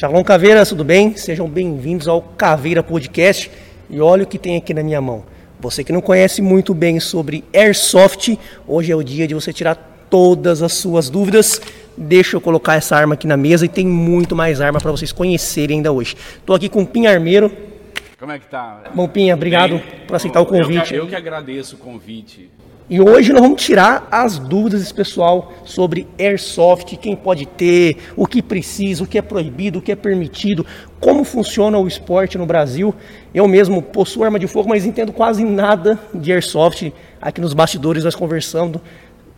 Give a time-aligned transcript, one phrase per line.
[0.00, 1.14] Shalom Caveiras, tudo bem?
[1.14, 3.50] Sejam bem-vindos ao Caveira Podcast.
[3.90, 5.26] E olha o que tem aqui na minha mão.
[5.60, 9.74] Você que não conhece muito bem sobre Airsoft, hoje é o dia de você tirar
[10.08, 11.60] todas as suas dúvidas.
[11.98, 15.12] Deixa eu colocar essa arma aqui na mesa e tem muito mais arma para vocês
[15.12, 16.16] conhecerem ainda hoje.
[16.38, 17.52] Estou aqui com o Pinha Armeiro.
[18.18, 18.84] Como é que tá?
[18.94, 20.94] Bom, Pinha, obrigado bem, por aceitar o convite.
[20.94, 22.50] Eu que, eu que agradeço o convite.
[22.90, 28.26] E hoje nós vamos tirar as dúvidas desse pessoal sobre airsoft, quem pode ter, o
[28.26, 30.66] que precisa, o que é proibido, o que é permitido,
[30.98, 32.92] como funciona o esporte no Brasil.
[33.32, 36.92] Eu mesmo possuo arma de fogo, mas entendo quase nada de airsoft.
[37.22, 38.80] Aqui nos bastidores nós conversando.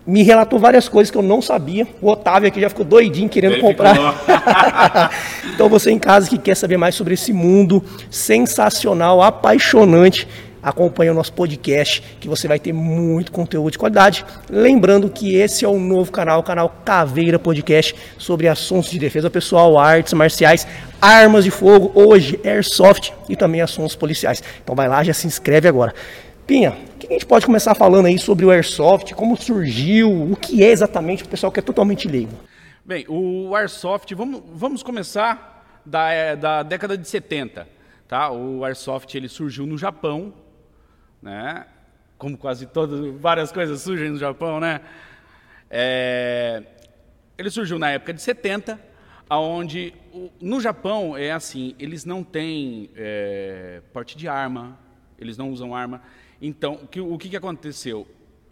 [0.07, 1.87] Me relatou várias coisas que eu não sabia.
[2.01, 3.95] O Otávio aqui já ficou doidinho querendo Ele comprar.
[5.55, 10.27] então você em casa que quer saber mais sobre esse mundo sensacional, apaixonante,
[10.62, 14.25] acompanhe o nosso podcast, que você vai ter muito conteúdo de qualidade.
[14.48, 19.29] Lembrando que esse é o novo canal, o canal Caveira Podcast, sobre assuntos de defesa
[19.29, 20.67] pessoal, artes marciais,
[21.01, 24.42] armas de fogo, hoje airsoft e também assuntos policiais.
[24.62, 25.92] Então vai lá, já se inscreve agora.
[26.47, 30.37] Pinha, o que a gente pode começar falando aí sobre o airsoft, como surgiu, o
[30.37, 32.33] que é exatamente o pessoal que é totalmente leigo?
[32.84, 37.67] Bem, o airsoft, vamos, vamos começar da, da década de 70.
[38.09, 38.31] Tá?
[38.31, 40.34] O airsoft ele surgiu no Japão,
[41.23, 41.67] né?
[42.19, 44.81] Como quase todas, várias coisas surgem no Japão, né?
[45.70, 46.62] É,
[47.39, 48.78] ele surgiu na época de 70,
[49.28, 49.95] aonde
[50.41, 54.78] no Japão é assim, eles não têm é, porte de arma,
[55.19, 56.03] eles não usam arma.
[56.41, 58.06] Então, o que, o que aconteceu?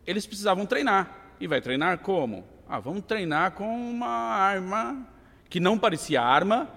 [0.06, 1.34] Eles precisavam treinar.
[1.40, 2.44] E vai treinar como?
[2.68, 5.06] Ah, vamos treinar com uma arma
[5.48, 6.68] que não parecia arma,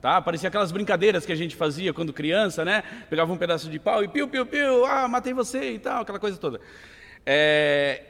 [0.00, 0.20] Tá?
[0.22, 2.82] Parecia aquelas brincadeiras que a gente fazia quando criança, né?
[3.10, 6.18] Pegava um pedaço de pau e piu, piu, piu, ah, matei você e tal, aquela
[6.18, 6.60] coisa toda.
[7.26, 8.04] É...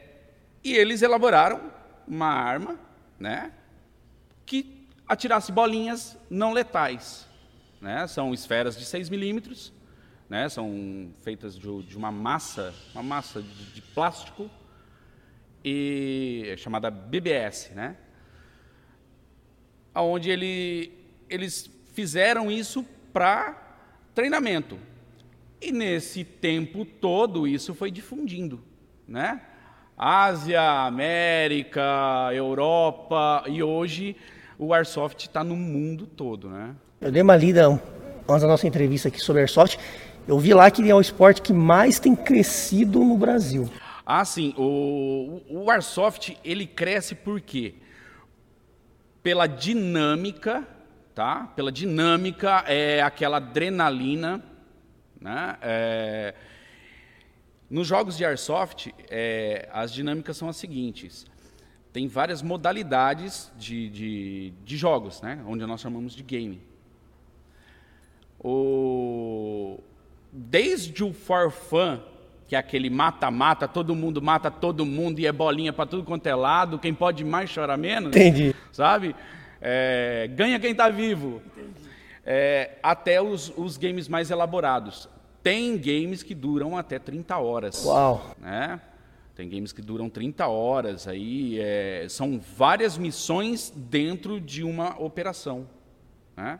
[0.62, 1.60] E eles elaboraram
[2.06, 2.78] uma arma,
[3.18, 3.52] né?
[4.46, 7.26] Que atirasse bolinhas não letais.
[7.80, 8.06] Né?
[8.06, 9.72] São esferas de 6 milímetros,
[10.28, 10.48] né?
[10.48, 14.48] São feitas de, de, uma massa, uma massa de, de plástico
[15.64, 17.96] e é chamada BBS, né?
[19.92, 20.92] Aonde ele,
[21.28, 23.54] eles fizeram isso para
[24.14, 24.78] treinamento.
[25.60, 28.58] E nesse tempo todo isso foi difundindo,
[29.06, 29.42] né?
[29.98, 34.16] Ásia, América, Europa e hoje
[34.58, 36.74] o airsoft está no mundo todo, né?
[37.02, 37.66] Eu dei uma lida
[38.26, 39.78] antes da nossa entrevista aqui sobre airsoft.
[40.26, 43.68] Eu vi lá que é o esporte que mais tem crescido no Brasil.
[44.06, 44.54] Ah, sim.
[44.56, 47.74] O, o airsoft ele cresce por quê?
[49.22, 50.66] Pela dinâmica
[51.14, 51.52] tá?
[51.54, 54.42] Pela dinâmica, é aquela adrenalina,
[55.20, 55.56] né?
[55.60, 56.34] É...
[57.68, 61.24] Nos jogos de airsoft, é, as dinâmicas são as seguintes:
[61.92, 65.40] tem várias modalidades de, de, de, jogos, né?
[65.46, 66.60] Onde nós chamamos de game.
[68.42, 69.78] O...
[70.32, 72.00] Desde o for fun,
[72.48, 76.26] que é aquele mata-mata, todo mundo mata todo mundo e é bolinha para tudo quanto
[76.26, 78.08] é lado, quem pode mais chora menos.
[78.08, 78.54] Entendi.
[78.72, 79.14] Sabe?
[79.60, 81.42] É, ganha quem está vivo,
[82.24, 85.08] é, até os, os, games mais elaborados.
[85.42, 87.84] Tem games que duram até 30 horas.
[87.84, 88.34] Uau!
[88.38, 88.80] Né?
[89.34, 95.66] Tem games que duram 30 horas, aí é, são várias missões dentro de uma operação.
[96.36, 96.58] Né?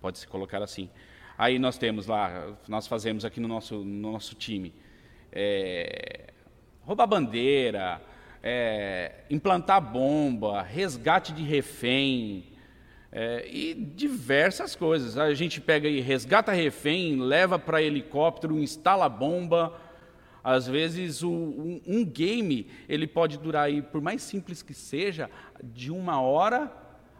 [0.00, 0.88] Pode-se colocar assim.
[1.36, 4.74] Aí nós temos lá, nós fazemos aqui no nosso, no nosso time,
[5.30, 6.32] é,
[6.82, 8.00] roubar bandeira,
[8.42, 12.52] é, implantar bomba, resgate de refém
[13.12, 15.16] é, e diversas coisas.
[15.16, 19.78] A gente pega e resgata refém, leva para helicóptero, instala bomba.
[20.42, 25.30] Às vezes o, um, um, game ele pode durar aí, por mais simples que seja,
[25.62, 26.72] de uma hora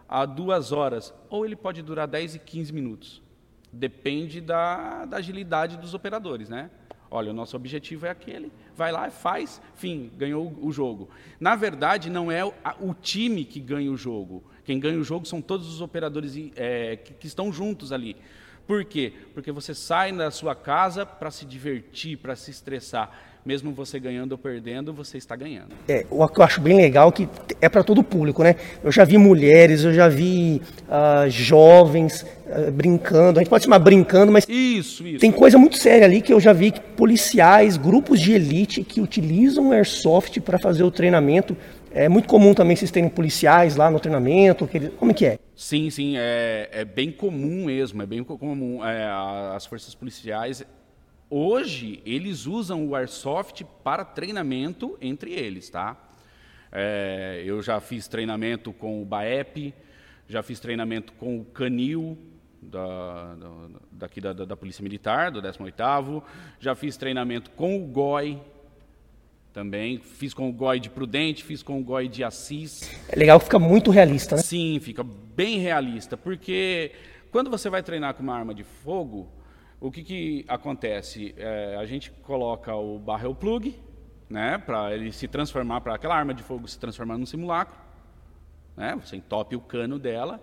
[0.09, 3.23] a duas horas, ou ele pode durar 10 e 15 minutos.
[3.73, 6.71] Depende da, da agilidade dos operadores, né?
[7.15, 11.11] Olha, o nosso objetivo é aquele, vai lá, faz, fim, ganhou o jogo.
[11.39, 14.43] Na verdade, não é o, time que ganha o jogo.
[14.65, 18.17] Quem ganha o jogo são todos os operadores é, que estão juntos ali.
[18.67, 19.13] Por quê?
[19.35, 23.11] Porque você sai da sua casa para se divertir, para se estressar.
[23.45, 25.71] Mesmo você ganhando ou perdendo, você está ganhando.
[25.89, 27.29] É, o que eu acho bem legal é que
[27.61, 28.55] é para todo público, né?
[28.85, 33.41] Eu já vi mulheres, eu já vi uh, jovens uh, brincando.
[33.41, 35.19] A gente pode chamar brincando, mas isso, isso.
[35.19, 39.01] tem coisa muito séria ali que eu já vi que policiais, grupos de elite que
[39.01, 41.57] utilizam airsoft para fazer o treinamento.
[41.95, 44.69] É muito comum também vocês terem policiais lá no treinamento.
[44.99, 45.39] Como é que é?
[45.55, 48.03] Sim, sim, é, é bem comum mesmo.
[48.03, 48.87] É bem comum.
[48.87, 49.05] É,
[49.55, 50.65] as forças policiais
[51.35, 55.97] Hoje, eles usam o Airsoft para treinamento entre eles, tá?
[56.71, 59.73] É, eu já fiz treinamento com o BAEP,
[60.29, 62.19] já fiz treinamento com o Canil,
[62.61, 63.49] da, da,
[63.93, 66.23] daqui da, da, Polícia Militar, do 18º.
[66.61, 68.39] Já fiz treinamento com o GOI
[69.55, 70.01] também.
[70.01, 72.91] Fiz com o GOI de Prudente, fiz com o GOI de Assis.
[73.09, 74.43] É legal que fica muito realista, né?
[74.43, 76.93] Sim, fica bem realista, porque
[77.31, 79.33] quando você vai treinar com uma arma de fogo,
[79.83, 81.35] o que, que acontece?
[81.37, 83.75] É, a gente coloca o barrel plug,
[84.31, 87.77] né, para ele se transformar, para aquela arma de fogo se transformar num simulacro.
[88.77, 90.41] Né, você entope o cano dela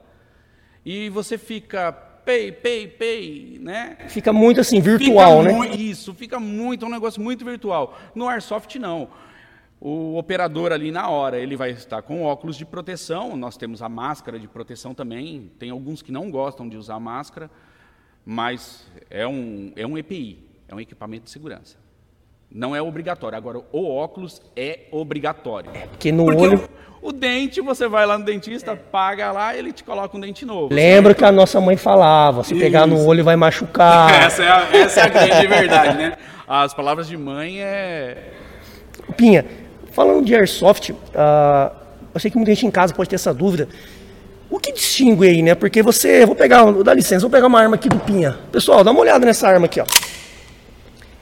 [0.86, 3.97] e você fica pay, pay, pay, né?
[4.09, 5.75] Fica muito assim, virtual, fica né?
[5.75, 7.97] isso, fica muito, é um negócio muito virtual.
[8.13, 9.07] No Airsoft, não.
[9.80, 13.88] O operador ali na hora, ele vai estar com óculos de proteção, nós temos a
[13.88, 17.50] máscara de proteção também, tem alguns que não gostam de usar máscara,
[18.31, 20.38] mas é um, é um EPI,
[20.68, 21.78] é um equipamento de segurança.
[22.52, 23.36] Não é obrigatório.
[23.36, 25.72] Agora, o óculos é obrigatório.
[25.74, 26.70] É, porque no porque olho.
[27.02, 28.76] O, o, dente, você vai lá no dentista, é.
[28.76, 30.72] paga lá, ele te coloca um dente novo.
[30.72, 32.62] Lembra que a nossa mãe falava: se Isso.
[32.62, 34.14] pegar no olho vai machucar.
[34.24, 36.16] essa, é a, essa é a grande verdade, né?
[36.48, 38.31] As palavras de mãe é.
[39.18, 39.44] Pinha,
[39.92, 40.96] falando de airsoft, uh,
[42.14, 43.68] eu sei que muita gente em casa pode ter essa dúvida.
[44.50, 45.54] O que distingue aí, né?
[45.54, 46.25] Porque você.
[46.25, 48.38] Vou pegar, dá licença, vou pegar uma arma aqui do Pinha.
[48.51, 49.86] Pessoal, dá uma olhada nessa arma aqui, ó.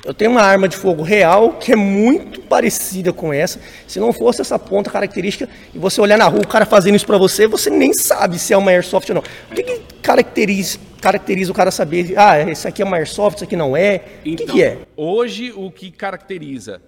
[0.05, 3.59] Eu tenho uma arma de fogo real que é muito parecida com essa.
[3.85, 7.05] Se não fosse essa ponta característica e você olhar na rua o cara fazendo isso
[7.05, 9.23] para você, você nem sabe se é uma airsoft ou não.
[9.51, 12.13] O que, que caracteriza, caracteriza o cara saber?
[12.15, 14.01] Ah, esse aqui é uma airsoft, isso aqui não é.
[14.23, 14.77] Então, o que, que é?
[14.95, 16.81] Hoje o que caracteriza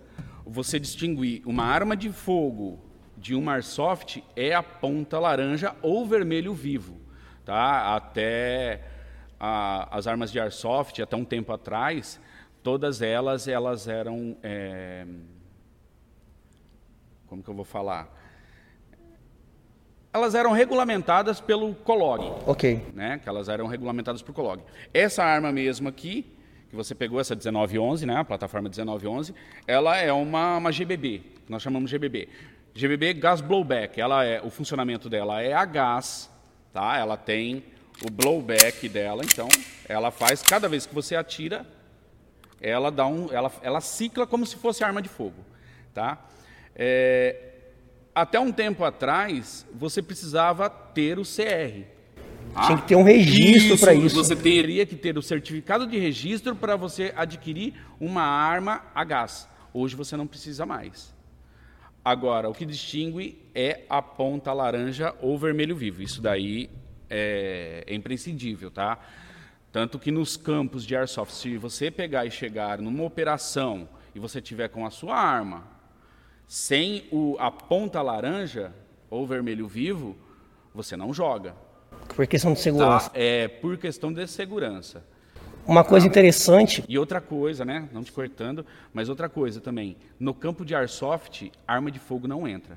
[0.46, 2.80] você distinguir uma arma de fogo
[3.20, 6.98] de uma airsoft é a ponta laranja ou vermelho vivo,
[7.46, 7.96] tá?
[7.96, 8.82] Até
[9.40, 12.20] a, as armas de airsoft até um tempo atrás
[12.64, 15.06] todas elas, elas eram, é,
[17.28, 18.16] como que eu vou falar?
[20.12, 22.32] Elas eram regulamentadas pelo COLOG.
[22.48, 22.82] Ok.
[22.94, 23.20] Né?
[23.20, 24.64] Que elas eram regulamentadas por COLOG.
[24.94, 26.26] Essa arma mesmo aqui,
[26.70, 28.18] que você pegou, essa 1911, né?
[28.18, 29.34] a plataforma 1911,
[29.68, 32.28] ela é uma, uma GBB, que nós chamamos de GBB.
[32.80, 36.30] GBB Gas Blowback, ela é, o funcionamento dela é a gás,
[36.72, 36.98] tá?
[36.98, 37.62] ela tem
[38.08, 39.50] o blowback dela, então
[39.86, 41.66] ela faz, cada vez que você atira,
[42.62, 45.44] ela dá um, ela, ela cicla como se fosse arma de fogo,
[45.94, 46.26] tá?
[46.74, 47.36] É,
[48.16, 51.84] até um tempo atrás você precisava ter o CR.
[52.66, 54.16] Tinha que ter um registro para isso.
[54.16, 59.50] Você teria que ter o certificado de registro para você adquirir uma arma a gás.
[59.74, 61.14] Hoje você não precisa mais.
[62.04, 66.02] Agora, o que distingue é a ponta laranja ou vermelho vivo.
[66.02, 66.70] Isso daí
[67.10, 69.00] é, é imprescindível, tá?
[69.72, 74.42] Tanto que nos campos de airsoft, se você pegar e chegar numa operação e você
[74.42, 75.68] tiver com a sua arma
[76.48, 78.74] sem o, a ponta laranja
[79.10, 80.18] ou vermelho vivo,
[80.74, 81.56] você não joga.
[82.16, 83.10] Por questão de segurança.
[83.12, 83.20] Tá?
[83.20, 85.06] É, por questão de segurança.
[85.70, 86.84] Uma coisa interessante.
[86.90, 87.88] E outra coisa, né?
[87.92, 89.96] Não te cortando, mas outra coisa também.
[90.20, 92.76] No campo de airsoft, arma de fogo não entra.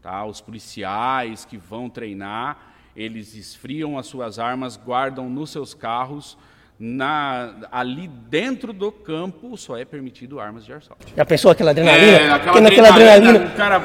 [0.00, 0.24] Tá?
[0.24, 6.38] Os policiais que vão treinar, eles esfriam as suas armas, guardam nos seus carros.
[6.78, 11.12] Na, ali dentro do campo só é permitido armas de airsoft.
[11.14, 12.06] Já pensou aquela adrenalina?
[12.06, 13.80] É, aquela adrenalina, adrenalina, cara,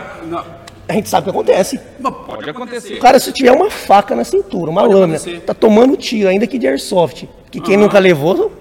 [0.87, 1.79] a gente sabe o que acontece.
[2.27, 2.95] pode acontecer.
[2.95, 5.41] O cara, se tiver uma faca na cintura, uma pode lâmina, acontecer.
[5.41, 8.51] tá tomando tiro, ainda que de airsoft, que quem nunca levou,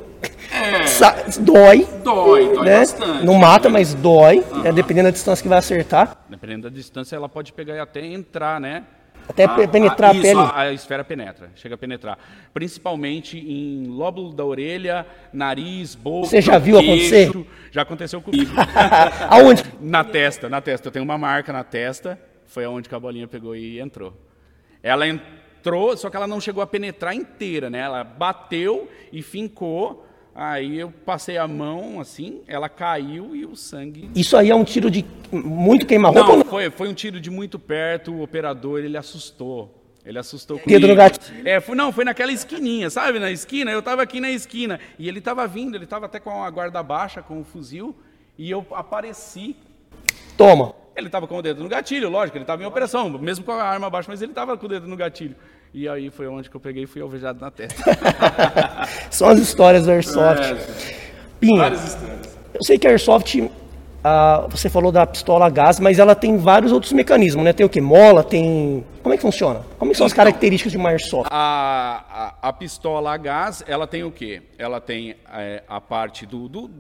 [0.52, 1.40] é.
[1.40, 1.86] dói.
[2.02, 2.78] Dói, dói né?
[2.80, 3.26] bastante.
[3.26, 4.72] Não mata, mas dói, né?
[4.72, 6.16] dependendo da distância que vai acertar.
[6.28, 8.84] Dependendo da distância, ela pode pegar e até entrar, né?
[9.28, 10.40] Até a, penetrar a, a, pele.
[10.40, 12.18] A, a, esfera penetra, chega a penetrar.
[12.52, 16.28] Principalmente em lóbulo da orelha, nariz, boca.
[16.28, 17.14] Você já viu queixo.
[17.14, 17.46] acontecer?
[17.70, 18.52] Já aconteceu comigo.
[19.30, 19.64] Aonde?
[19.80, 20.88] Na testa, na testa.
[20.88, 22.18] Eu tenho uma marca na testa.
[22.46, 24.12] Foi aonde que a bolinha pegou e entrou.
[24.82, 27.80] Ela entrou, só que ela não chegou a penetrar inteira, né?
[27.80, 34.10] Ela bateu e fincou Aí eu passei a mão assim, ela caiu e o sangue.
[34.16, 36.36] Isso aí é um tiro de muito queima-roupa?
[36.36, 39.80] Não, foi, foi um tiro de muito perto, o operador ele assustou.
[40.04, 40.80] Ele assustou comigo.
[40.80, 41.48] Dedo no gatilho.
[41.48, 43.18] É, foi, não, foi naquela esquininha, sabe?
[43.18, 44.78] Na esquina, eu estava aqui na esquina.
[44.98, 47.96] E ele estava vindo, ele estava até com a guarda baixa, com o fuzil,
[48.36, 49.56] e eu apareci.
[50.36, 50.74] Toma.
[50.94, 53.62] Ele estava com o dedo no gatilho, lógico, ele estava em operação, mesmo com a
[53.62, 55.34] arma baixa, mas ele estava com o dedo no gatilho.
[55.74, 57.82] E aí foi onde que eu peguei e fui alvejado na testa.
[59.10, 60.44] São as histórias do Airsoft.
[60.44, 62.38] É, Pinha, várias histórias.
[62.54, 63.50] Eu sei que a Airsoft,
[64.04, 67.52] ah, você falou da pistola a gás, mas ela tem vários outros mecanismos, né?
[67.52, 67.80] Tem o que?
[67.80, 68.84] Mola, tem...
[69.02, 69.64] Como é que funciona?
[69.76, 71.28] Como é são as então, características de uma Airsoft?
[71.28, 74.42] A, a, a, pistola a gás, ela tem o quê?
[74.56, 76.70] Ela tem é, a parte do, do...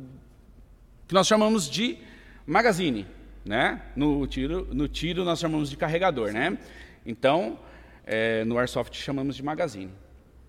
[1.08, 1.98] que nós chamamos de
[2.46, 3.08] magazine,
[3.44, 3.82] né?
[3.96, 6.56] No tiro, no tiro nós chamamos de carregador, né?
[7.04, 7.58] Então,
[8.06, 9.90] é, no Airsoft chamamos de magazine.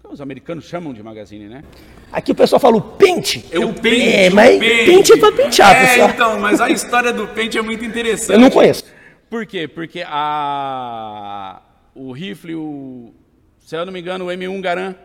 [0.03, 1.63] Os americanos chamam de magazine, né?
[2.11, 3.43] Aqui o pessoal fala o pente.
[3.51, 4.07] É o pente.
[4.07, 6.09] É, mas pente é pra pentear, É, pessoal.
[6.11, 8.33] então, mas a história do pente é muito interessante.
[8.33, 8.85] Eu não conheço.
[9.29, 9.67] Por quê?
[9.67, 11.59] Porque a,
[11.95, 13.13] o rifle, o,
[13.59, 14.95] se eu não me engano, o M1 Garan,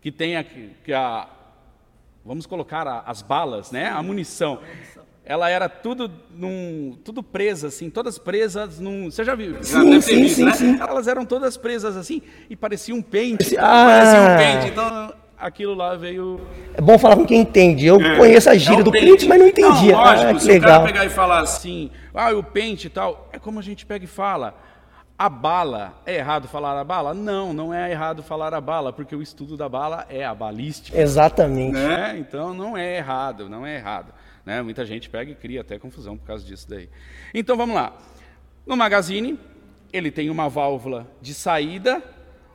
[0.00, 1.28] que tem aqui, que a,
[2.24, 3.86] vamos colocar a- as balas, né?
[3.86, 4.58] A munição.
[5.26, 9.54] Ela era tudo num, tudo presa assim, todas presas num, você já viu?
[9.62, 10.52] Já Sim, ter sim, visto, sim, né?
[10.52, 10.78] sim.
[10.78, 13.56] Elas eram todas presas assim e parecia um pente.
[13.56, 13.86] Ah.
[13.86, 14.72] Parecia um pente.
[14.72, 16.40] Então aquilo lá veio
[16.74, 17.86] É bom falar com quem entende.
[17.86, 19.06] Eu conheço a gíria é do pente.
[19.06, 19.92] pente, mas não entendia.
[19.92, 20.70] Não, lógico, ah, que se o legal.
[20.80, 24.04] cara pegar e falar assim, ah, o pente e tal, é como a gente pega
[24.04, 24.54] e fala.
[25.16, 27.14] A bala, é errado falar a bala?
[27.14, 31.00] Não, não é errado falar a bala, porque o estudo da bala é a balística.
[31.00, 31.72] Exatamente.
[31.72, 32.16] Né?
[32.18, 34.12] Então não é errado, não é errado.
[34.44, 34.62] Né?
[34.62, 36.88] Muita gente pega e cria até confusão por causa disso daí.
[37.32, 37.96] Então vamos lá.
[38.66, 39.38] No magazine,
[39.92, 42.02] ele tem uma válvula de saída,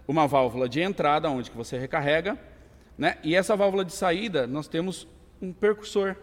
[0.07, 2.37] uma válvula de entrada, onde que você recarrega,
[2.97, 3.17] né?
[3.23, 5.07] E essa válvula de saída, nós temos
[5.41, 6.15] um percussor.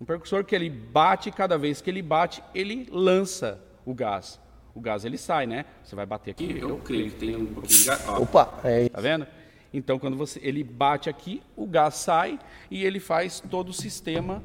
[0.00, 4.40] Um percussor que ele bate, cada vez que ele bate, ele lança o gás.
[4.74, 5.64] O gás ele sai, né?
[5.84, 8.08] Você vai bater aqui, eu creio que tem um pouquinho de gás.
[8.08, 9.26] Opa, é Tá vendo?
[9.74, 12.38] Então, quando você, ele bate aqui, o gás sai
[12.70, 14.40] e ele faz todo o sistema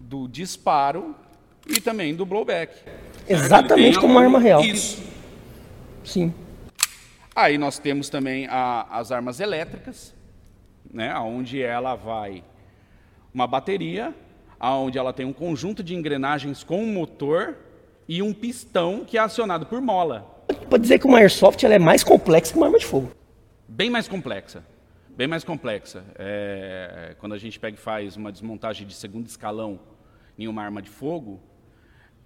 [0.00, 1.14] do disparo
[1.68, 2.74] e também do blowback.
[3.28, 4.60] exatamente como uma arma real.
[4.62, 5.00] Isso.
[6.04, 6.34] Sim.
[7.36, 10.12] Aí nós temos também a- as armas elétricas,
[10.92, 12.42] né, onde ela vai
[13.32, 14.12] uma bateria,
[14.60, 17.56] onde ela tem um conjunto de engrenagens com um motor
[18.08, 20.44] e um pistão que é acionado por mola.
[20.68, 23.10] Pode dizer que uma airsoft ela é mais complexa que uma arma de fogo.
[23.68, 24.62] Bem mais complexa.
[25.16, 26.04] Bem mais complexa.
[26.16, 29.78] É, quando a gente pega e faz uma desmontagem de segundo escalão
[30.38, 31.40] em uma arma de fogo,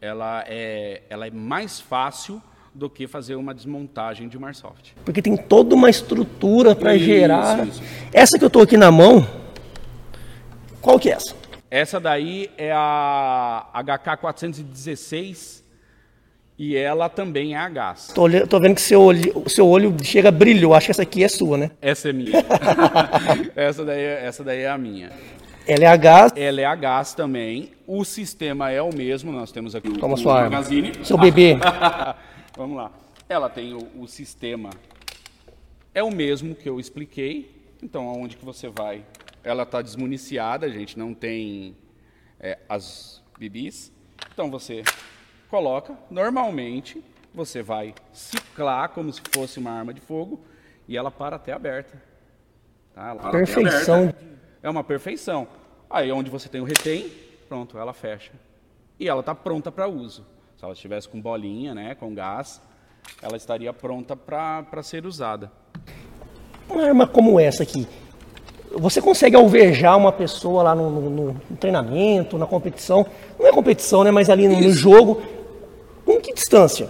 [0.00, 2.42] ela é, ela é mais fácil
[2.74, 4.94] do que fazer uma desmontagem de uma airsoft.
[5.04, 7.66] Porque tem toda uma estrutura para gerar.
[7.66, 7.82] isso.
[8.12, 9.26] Essa que eu tô aqui na mão,
[10.80, 11.36] qual que é essa?
[11.70, 15.62] Essa daí é a HK416
[16.58, 18.08] e ela também é a gás.
[18.08, 20.74] Tô, tô vendo que seu olho, o seu olho chega brilhou.
[20.74, 21.70] Acho que essa aqui é sua, né?
[21.80, 22.32] Essa é minha.
[23.54, 25.12] essa, daí, é- essa daí é a minha.
[25.64, 26.32] Ela é a gás.
[26.34, 27.70] Ela é a gás também.
[27.86, 29.30] O sistema é o mesmo.
[29.30, 30.50] Nós temos aqui o, Toma o sua arma.
[30.50, 30.92] magazine.
[31.04, 31.56] Seu bebê.
[32.56, 32.90] Vamos lá.
[33.28, 34.70] Ela tem o, o sistema.
[35.94, 37.54] É o mesmo que eu expliquei.
[37.80, 39.02] Então, aonde que você vai?
[39.44, 41.76] Ela está desmuniciada, a gente não tem
[42.40, 43.92] é, as bibis.
[44.32, 44.82] Então, você
[45.50, 45.94] coloca.
[46.10, 47.02] Normalmente,
[47.34, 50.40] você vai ciclar como se fosse uma arma de fogo
[50.86, 52.00] e ela para até aberta.
[52.94, 53.10] Tá?
[53.10, 54.02] Ela Perfeição.
[54.02, 54.24] aberta.
[54.62, 55.46] É uma perfeição.
[55.88, 57.10] Aí, onde você tem o retém,
[57.48, 58.32] pronto, ela fecha.
[58.98, 60.26] E ela está pronta para uso.
[60.56, 62.60] Se ela estivesse com bolinha, né, com gás,
[63.22, 65.50] ela estaria pronta para ser usada.
[66.68, 67.86] Uma arma como essa aqui.
[68.72, 73.06] Você consegue alvejar uma pessoa lá no, no- no- no treinamento, na competição.
[73.38, 74.10] Não é competição, né?
[74.10, 75.22] Mas ali no, no jogo.
[76.22, 76.88] Que distância?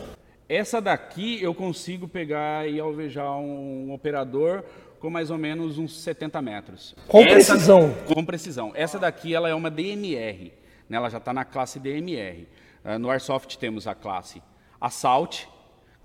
[0.48, 4.64] Essa daqui eu consigo pegar e alvejar um operador
[4.98, 6.94] com mais ou menos uns 70 metros.
[7.06, 7.94] Com Essa- precisão.
[8.06, 8.72] Com precisão.
[8.74, 10.52] Essa daqui ela é uma DMR.
[10.88, 10.96] né?
[10.96, 12.48] Ela já está na classe DMR.
[12.84, 14.42] Ah, No Airsoft temos a classe
[14.80, 15.46] Assault,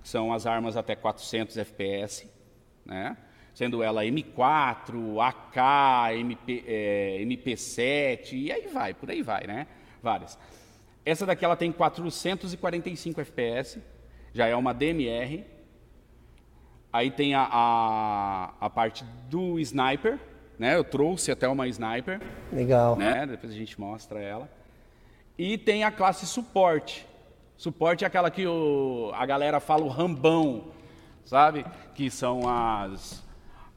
[0.01, 2.27] que são as armas até 400 FPS,
[2.85, 3.15] né?
[3.53, 9.67] sendo ela M4, AK, MP, eh, MP7, e aí vai, por aí vai, né?
[10.01, 10.37] Várias.
[11.05, 13.81] Essa daqui ela tem 445 FPS,
[14.33, 15.43] já é uma DMR.
[16.91, 20.19] Aí tem a, a, a parte do sniper,
[20.57, 20.75] né?
[20.75, 22.95] Eu trouxe até uma sniper, Legal.
[22.95, 23.25] né?
[23.25, 24.49] Depois a gente mostra ela.
[25.37, 27.05] E tem a classe suporte.
[27.57, 30.65] Suporte é aquela que o, a galera fala o rambão,
[31.25, 31.65] sabe?
[31.95, 33.23] Que são as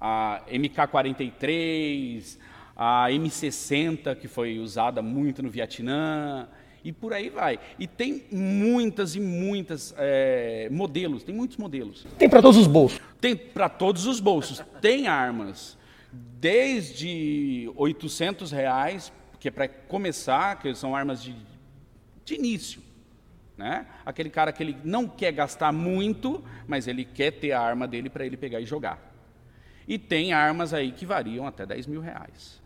[0.00, 2.38] a MK43,
[2.76, 6.46] a M60 que foi usada muito no Vietnã
[6.86, 7.58] e por aí vai.
[7.80, 12.06] E tem muitas e muitas eh, modelos, tem muitos modelos.
[12.16, 13.00] Tem para todos os bolsos.
[13.20, 14.62] Tem para todos os bolsos.
[14.80, 15.76] Tem armas
[16.12, 21.34] desde 800 reais, que é para começar, que são armas de,
[22.24, 22.80] de início.
[23.58, 23.84] Né?
[24.04, 28.08] Aquele cara que ele não quer gastar muito, mas ele quer ter a arma dele
[28.08, 29.12] para ele pegar e jogar.
[29.88, 32.62] E tem armas aí que variam até 10 mil reais.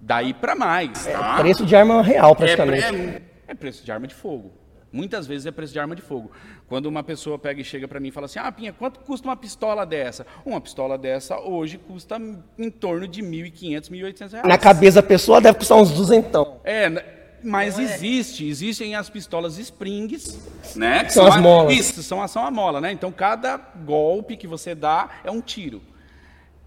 [0.00, 1.06] Daí para mais.
[1.06, 1.38] tá?
[1.38, 2.84] Preço de arma real, É, praticamente.
[2.84, 4.52] é- é preço de arma de fogo.
[4.92, 6.30] Muitas vezes é preço de arma de fogo.
[6.68, 9.26] Quando uma pessoa pega e chega para mim e fala assim: Ah, Pinha, quanto custa
[9.26, 10.26] uma pistola dessa?
[10.44, 12.18] Uma pistola dessa hoje custa
[12.58, 14.46] em torno de R$ 1.500, 1.800 reais.
[14.48, 16.60] Na cabeça da pessoa deve custar uns duzentão.
[16.62, 20.38] É, mas existe, existem as pistolas Springs,
[20.76, 21.04] né?
[21.04, 21.74] que São as a- molas.
[21.74, 22.92] Isso, são, a- são a mola, né?
[22.92, 25.80] Então cada golpe que você dá é um tiro.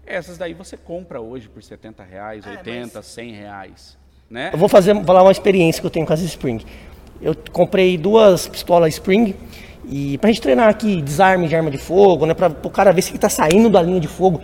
[0.04, 3.96] Essas daí você compra hoje por 70 reais, 80, 100 reais.
[4.30, 4.50] Né?
[4.52, 6.60] Eu vou fazer, falar uma experiência que eu tenho com as Spring.
[7.22, 9.34] Eu comprei duas pistolas Spring
[9.88, 12.34] e pra gente treinar aqui desarme de arma de fogo, né?
[12.34, 14.40] Pra o cara ver se ele tá saindo da linha de fogo.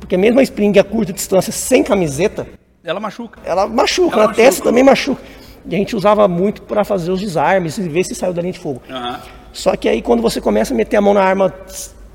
[0.00, 2.46] Porque mesmo a Spring a curta distância sem camiseta,
[2.82, 3.40] Ela machuca.
[3.44, 4.64] ela machuca, Ela na testa machuca.
[4.68, 5.22] também machuca.
[5.68, 8.52] E a gente usava muito para fazer os desarmes e ver se saiu da linha
[8.52, 8.80] de fogo.
[8.88, 9.20] Aham.
[9.52, 11.52] Só que aí quando você começa a meter a mão na arma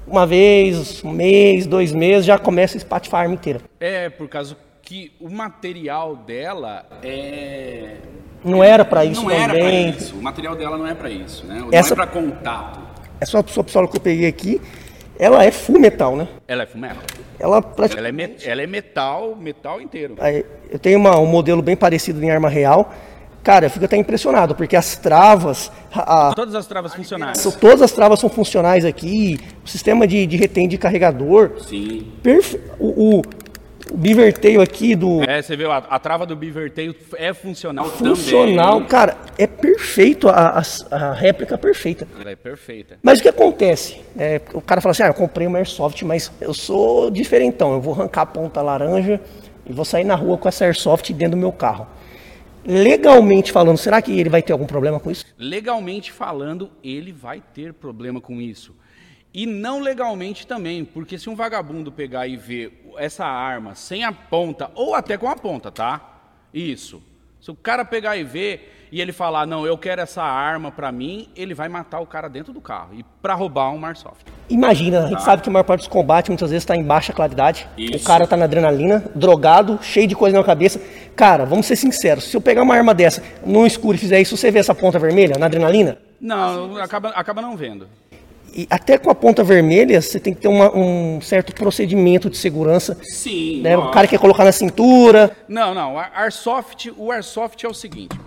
[0.08, 3.62] uma vez, um mês, dois meses, já começa a espatifar a arma inteira.
[3.80, 7.96] É, por causa que o material dela é.
[8.44, 9.90] Não era para isso não era pra também.
[9.92, 10.16] isso.
[10.16, 11.60] O material dela não é pra isso, né?
[11.60, 12.80] Não Essa- é pra contato.
[13.20, 14.60] Essa sua pistola que eu peguei aqui,
[15.20, 16.28] ela é full metal, né?
[16.48, 16.96] Ela é fumeta.
[17.40, 20.16] Ela praticamente Ela é, ela é metal, metal inteiro.
[20.20, 22.94] Aí, Eu tenho uma- um modelo bem parecido em arma real.
[23.44, 27.38] Cara, eu fico até impressionado, porque as travas, a- Todas as travas funcionais.
[27.40, 32.12] são- todas as travas são funcionais aqui, o sistema de, de retém de carregador, Sim.
[32.24, 32.58] perfe...
[32.80, 33.22] o, o,
[33.92, 38.76] o biverteio aqui do É, você viu, a, a trava do Biverteio é funcional, funcional,
[38.76, 38.88] também.
[38.88, 42.08] cara, é perfeito, a, a, a réplica perfeita.
[42.20, 42.98] Ela é perfeita.
[43.04, 44.02] Mas o que acontece?
[44.18, 47.82] É, o cara fala assim, ah, eu comprei uma Airsoft, mas eu sou diferentão, eu
[47.82, 49.20] vou arrancar a ponta laranja
[49.66, 51.86] e vou sair na rua com essa Airsoft dentro do meu carro.
[52.66, 55.26] Legalmente falando, será que ele vai ter algum problema com isso?
[55.38, 58.76] Legalmente falando, ele vai ter problema com isso.
[59.34, 64.12] E não legalmente também, porque se um vagabundo pegar e ver essa arma sem a
[64.12, 66.20] ponta, ou até com a ponta, tá?
[66.54, 67.02] Isso.
[67.40, 70.92] Se o cara pegar e ver e ele falar, não, eu quero essa arma pra
[70.92, 72.94] mim, ele vai matar o cara dentro do carro.
[72.94, 74.26] E pra roubar um Marsoft.
[74.50, 77.14] Imagina, a gente sabe que a maior parte dos combates muitas vezes está em baixa
[77.14, 77.68] claridade.
[77.78, 78.06] O Isso.
[78.06, 80.82] cara tá na adrenalina, drogado, cheio de coisa na cabeça.
[81.16, 84.36] Cara, vamos ser sinceros, se eu pegar uma arma dessa no escuro e fizer isso,
[84.36, 85.98] você vê essa ponta vermelha na adrenalina?
[86.20, 87.88] Não, acaba, acaba não vendo.
[88.54, 92.38] E até com a ponta vermelha, você tem que ter uma- um certo procedimento de
[92.38, 92.98] segurança.
[93.02, 93.62] Sim.
[93.62, 93.78] né?
[93.78, 95.36] O cara quer colocar na cintura.
[95.48, 95.98] Não, não.
[95.98, 98.20] Airsoft, o Airsoft é o seguinte: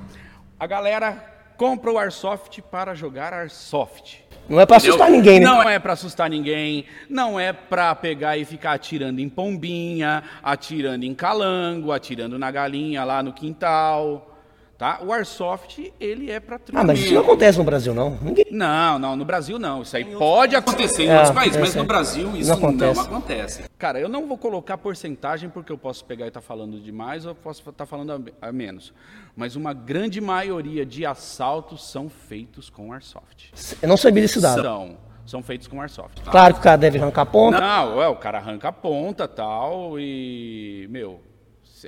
[0.58, 1.22] a galera
[1.56, 4.24] compra o Airsoft para jogar Airsoft.
[4.48, 5.16] Não é pra assustar Entendeu?
[5.32, 5.46] ninguém, né?
[5.46, 11.02] Não é para assustar ninguém, não é para pegar e ficar atirando em pombinha, atirando
[11.04, 14.33] em calango, atirando na galinha lá no quintal,
[14.76, 15.00] tá?
[15.02, 18.18] O Airsoft, ele é para Ah, mas isso não acontece no Brasil, não.
[18.20, 18.46] Ninguém.
[18.50, 19.82] não, não, no Brasil não.
[19.82, 21.78] Isso aí pode acontecer em É, outros países, é, mas é.
[21.78, 23.00] no Brasil isso Não não acontece.
[23.00, 23.64] acontece.
[23.78, 27.30] Cara, eu não vou colocar porcentagem porque eu posso pegar e estar falando demais ou
[27.32, 28.92] eu posso estar falando a, a menos.
[29.36, 33.52] Mas uma grande maioria de assaltos são feitos com Airsoft.
[33.82, 34.62] Eu não sabia desse dado.
[34.62, 36.20] São, são feitos com Airsoft.
[36.22, 36.30] tá?
[36.30, 37.60] Claro que o cara deve arrancar a ponta.
[37.60, 41.20] Não, é, o cara arranca a ponta tal e, meu,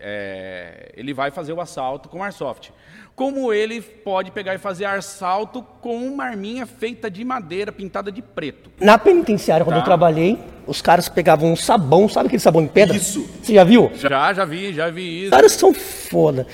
[0.01, 2.71] é, ele vai fazer o assalto com Airsoft.
[3.15, 8.21] Como ele pode pegar e fazer assalto com uma arminha feita de madeira, pintada de
[8.21, 8.71] preto.
[8.81, 9.81] Na penitenciária, quando Tá.
[9.81, 12.97] eu trabalhei, os caras pegavam um sabão, sabe aquele sabão em pedra?
[12.97, 13.27] Isso.
[13.43, 13.91] Você já viu?
[13.95, 15.31] Já, já vi, já vi Os isso.
[15.31, 16.47] caras são foda.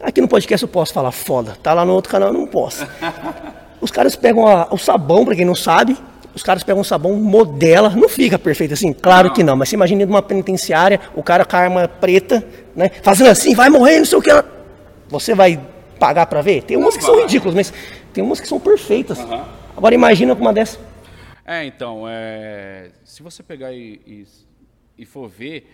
[0.00, 1.56] Aqui no podcast eu posso falar foda.
[1.62, 2.86] Tá lá no outro canal eu não posso.
[3.80, 5.96] Os caras pegam a- o sabão, pra quem não sabe,
[6.34, 9.34] os caras pegam o sabão, modela, não fica perfeito assim, claro Não.
[9.34, 13.30] que não, mas você imagina numa penitenciária, o cara com a arma preta, né, fazendo
[13.30, 14.30] assim, vai morrer, não sei o que.
[15.08, 15.58] Você vai
[15.98, 16.62] pagar pra ver?
[16.62, 17.72] Tem umas que são ridículas, mas
[18.12, 19.18] tem umas que são perfeitas.
[19.18, 19.44] Aham.
[19.76, 20.78] Agora imagina com uma dessa.
[21.46, 24.26] É, então, é, se você pegar e, e,
[24.98, 25.70] e for ver,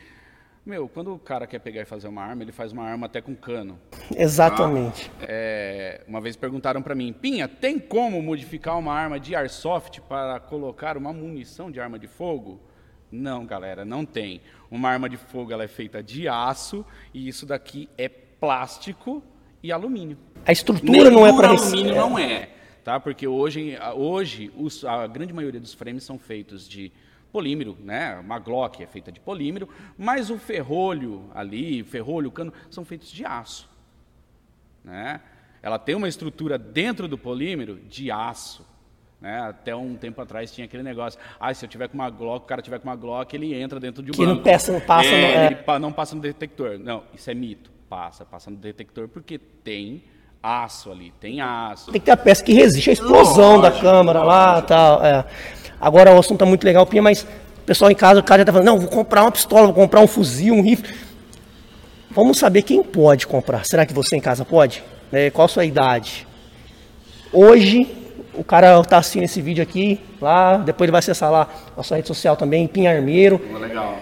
[0.64, 3.20] meu, quando o cara quer pegar e fazer uma arma, ele faz uma arma até
[3.20, 3.78] com cano.
[4.16, 5.10] Exatamente.
[5.20, 10.40] É, uma vez perguntaram para mim, Pinha, tem como modificar uma arma de airsoft para
[10.40, 12.60] colocar uma munição de arma de fogo?
[13.12, 14.40] Não, galera, não tem.
[14.70, 19.22] Uma arma de fogo ela é feita de aço e isso daqui é plástico
[19.62, 20.16] e alumínio.
[20.46, 22.48] A estrutura não é para alumínio não é,
[22.82, 22.98] tá?
[22.98, 26.90] Porque hoje, hoje os- a grande maioria dos frames são feitos de
[27.34, 28.16] polímero, né?
[28.24, 29.68] Uma Glock é feita de polímero,
[29.98, 33.68] mas o ferrolho ali, o ferrolho, o cano, são feitos de aço,
[34.84, 35.20] né?
[35.62, 38.64] Ela tem uma estrutura dentro do polímero de aço.
[39.20, 39.40] Né?
[39.40, 41.18] Até um tempo atrás tinha aquele negócio.
[41.40, 43.80] Ah, se eu tiver com uma Glock, o cara tiver com uma Glock, ele entra
[43.80, 44.44] dentro de um Que não banco.
[44.44, 45.46] peça- não passa no- é, é.
[45.46, 46.78] ele pa- não passa no detector.
[46.78, 47.70] Não, isso é mito.
[47.88, 50.04] Passa, passa no detector porque tem
[50.42, 51.90] aço ali, tem aço.
[51.90, 55.02] Tem que ter a peça que resiste à explosão da câmera lá tal.
[55.02, 55.24] É.
[55.80, 58.46] Agora o assunto tá muito legal, Pinha, mas o pessoal em casa, o cara já
[58.46, 60.94] tá falando, não, vou comprar uma pistola, vou comprar um fuzil, um rifle.
[62.10, 63.64] Vamos saber quem pode comprar.
[63.64, 64.84] Será que você em casa pode?
[65.10, 66.26] Né, Qual a sua idade?
[67.32, 67.90] Hoje,
[68.34, 71.96] o cara tá assistindo esse vídeo aqui, lá, depois ele vai acessar lá a sua
[71.96, 73.40] rede social também, Pinha Armeiro.
[73.58, 73.98] Legal.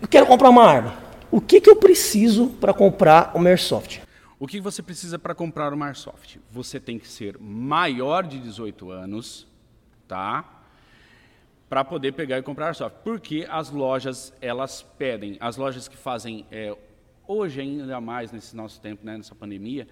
[0.00, 0.94] Eu quero comprar uma arma.
[1.30, 4.00] O que, que eu preciso para comprar uma Airsoft?
[4.38, 6.38] O que você precisa para comprar uma Airsoft?
[6.50, 9.46] Você tem que ser maior de 18 anos,
[10.06, 10.53] tá?
[11.74, 12.98] Para poder pegar e comprar airsoft.
[13.02, 16.72] Porque as lojas, elas pedem, as lojas que fazem, é,
[17.26, 19.88] hoje ainda mais nesse nosso tempo, né, nessa pandemia,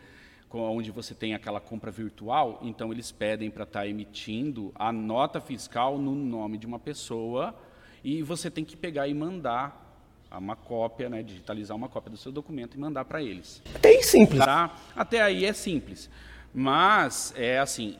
[0.49, 5.41] onde você tem aquela compra virtual, então eles pedem para estar tá emitindo a nota
[5.41, 7.53] fiscal no nome de uma pessoa
[8.05, 12.31] e você tem que pegar e mandar uma cópia, né, digitalizar uma cópia do seu
[12.31, 13.61] documento e mandar para eles.
[13.85, 14.39] Aí simples.
[14.39, 14.73] Tá?
[14.95, 16.09] Até aí é simples.
[16.55, 17.97] Mas é assim,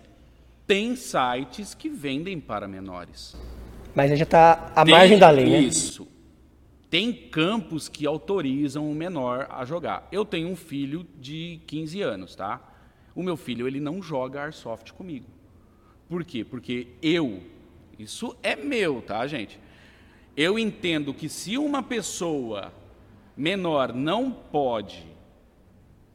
[0.69, 3.37] tem sites que vendem para menores.
[3.95, 5.61] Mas já está à margem da lei, né?
[5.61, 6.09] Isso.
[6.89, 10.07] Tem campos que autorizam o menor a jogar.
[10.13, 12.61] Eu tenho um filho de 15 anos, tá?
[13.15, 15.27] O meu filho, ele não joga Airsoft comigo.
[16.09, 16.45] Por quê?
[16.45, 17.43] Porque eu,
[17.99, 19.59] isso é meu, tá, gente?
[20.37, 22.73] Eu entendo que se uma pessoa
[23.37, 25.07] menor não pode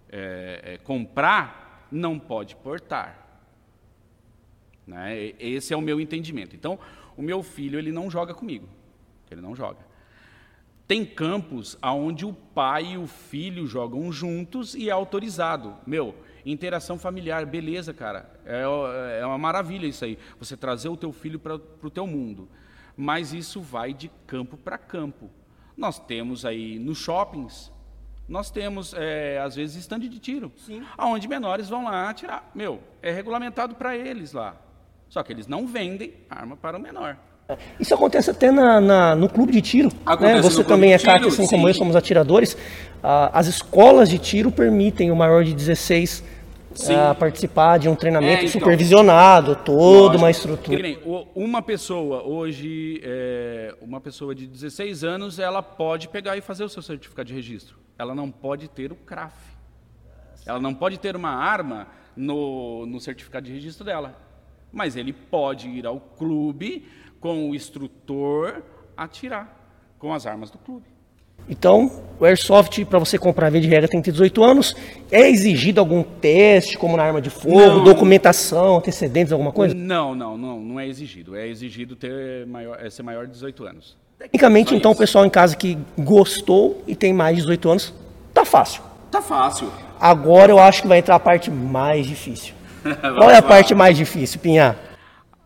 [0.09, 3.25] é, é, comprar, não pode portar.
[4.85, 5.33] Né?
[5.39, 6.55] Esse é o meu entendimento.
[6.55, 6.79] Então,
[7.17, 8.69] o meu filho ele não joga comigo.
[9.29, 9.79] Ele não joga.
[10.87, 15.75] Tem campos onde o pai e o filho jogam juntos e é autorizado.
[15.85, 18.31] Meu, interação familiar, beleza, cara.
[18.45, 20.17] É, é uma maravilha isso aí.
[20.39, 22.47] Você trazer o teu filho para o teu mundo.
[22.95, 25.29] Mas isso vai de campo para campo.
[25.75, 27.71] Nós temos aí nos shoppings,
[28.27, 30.51] nós temos, é, às vezes, estande de tiro.
[30.57, 30.83] Sim.
[30.97, 32.49] Onde menores vão lá atirar.
[32.53, 34.57] Meu, é regulamentado para eles lá.
[35.09, 37.17] Só que eles não vendem arma para o menor.
[37.79, 39.89] Isso acontece até na, na no clube de tiro.
[40.19, 40.41] Né?
[40.41, 41.55] Você também é CAC, assim sim.
[41.55, 42.57] como eu, somos atiradores.
[43.01, 46.23] Ah, as escolas de tiro permitem o maior de 16
[46.89, 50.83] ah, participar de um treinamento é, então, supervisionado, toda uma estrutura.
[51.33, 56.69] Uma pessoa hoje, é, uma pessoa de 16 anos, ela pode pegar e fazer o
[56.69, 57.77] seu certificado de registro.
[57.97, 59.33] Ela não pode ter o CRAF.
[60.45, 64.26] Ela não pode ter uma arma no, no certificado de registro dela
[64.71, 66.85] mas ele pode ir ao clube
[67.19, 68.63] com o instrutor
[68.95, 69.55] atirar
[69.99, 70.85] com as armas do clube.
[71.49, 74.75] Então, o Airsoft, para você comprar via de regra, tem que ter 18 anos.
[75.09, 79.73] É exigido algum teste, como na arma de fogo, não, documentação, antecedentes, alguma coisa?
[79.73, 81.35] Não, não, não, não é exigido.
[81.35, 83.95] É exigido ter maior, é ser maior de 18 anos.
[84.19, 87.93] Tecnicamente, então, o pessoal em casa que gostou e tem mais de 18 anos,
[88.33, 88.81] tá fácil.
[89.09, 89.71] Tá fácil.
[89.99, 92.56] Agora eu acho que vai entrar a parte mais difícil.
[93.17, 94.77] Qual é a parte mais difícil, Pinhar?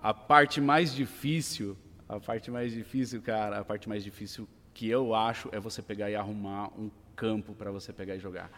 [0.01, 1.77] A parte mais difícil,
[2.08, 6.10] a parte mais difícil, cara, a parte mais difícil que eu acho é você pegar
[6.10, 8.49] e arrumar um campo para você pegar e jogar.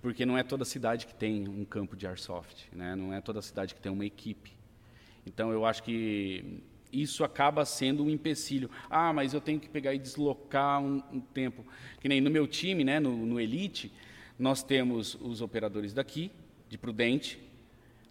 [0.00, 2.94] Porque não é toda cidade que tem um campo de airsoft, né?
[2.94, 4.52] Não é toda cidade que tem uma equipe.
[5.26, 8.70] Então eu acho que isso acaba sendo um empecilho.
[8.88, 11.64] Ah, mas eu tenho que pegar e deslocar um, um tempo.
[12.00, 13.92] Que nem no meu time, né, no, no Elite,
[14.38, 16.30] nós temos os operadores daqui,
[16.68, 17.38] de Prudente,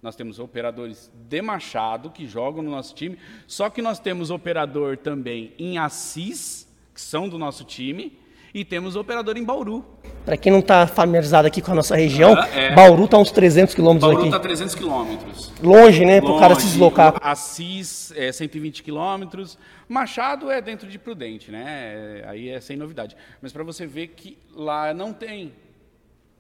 [0.06, 4.98] nós temos operadores de Machado que jogam no nosso time, só que nós temos operador
[4.98, 8.16] também em Assis, que são do nosso time,
[8.54, 9.84] e temos operador em Bauru.
[10.24, 12.76] Para quem não está familiarizado aqui com a nossa região, ah, é.
[12.76, 14.22] Bauru está uns 300 quilômetros aqui.
[14.22, 15.52] Bauru está 300 quilômetros.
[15.62, 16.22] Longe, né?
[16.22, 17.16] Para o cara se deslocar.
[17.20, 19.58] Assis é 120 quilômetros.
[19.90, 22.24] Machado é dentro de Prudente, né?
[22.28, 23.18] Aí é sem novidade.
[23.42, 25.52] Mas para você ver que lá não tem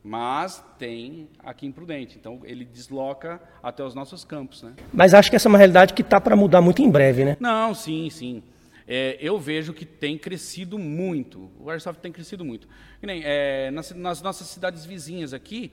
[0.06, 2.15] mas tem aqui em Prudente.
[2.15, 4.74] Então ele desloca até os nossos campos, né?
[4.94, 7.36] Mas acho que essa é uma realidade que está para mudar muito em breve, né?
[7.39, 8.44] Não, sim, sim.
[8.88, 11.50] É, eu vejo que tem crescido muito.
[11.60, 12.68] O Airsoft tem crescido muito.
[13.02, 15.72] Nem, é, nas, nas, nossas cidades vizinhas aqui,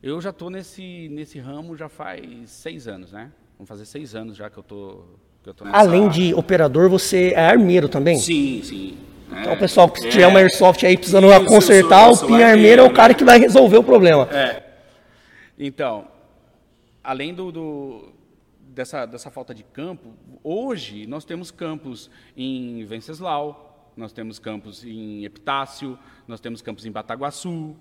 [0.00, 3.32] eu já estou nesse, nesse ramo já faz seis anos, né?
[3.58, 5.02] Vamos fazer seis anos já que eu tô,
[5.42, 8.16] tô Além de operador, você é armeiro também?
[8.16, 8.96] Sim, sim.
[9.40, 12.92] Então, o pessoal que tiver uma Airsoft aí precisando Isso, consertar, o Pinharmeiro é o
[12.92, 14.28] cara que vai resolver o problema.
[14.30, 14.62] É.
[15.58, 16.06] Então,
[17.02, 18.12] além do, do,
[18.60, 25.24] dessa, dessa falta de campo, hoje nós temos campos em Venceslau, nós temos campos em
[25.24, 27.76] Epitácio, nós temos campos em Bataguaçu.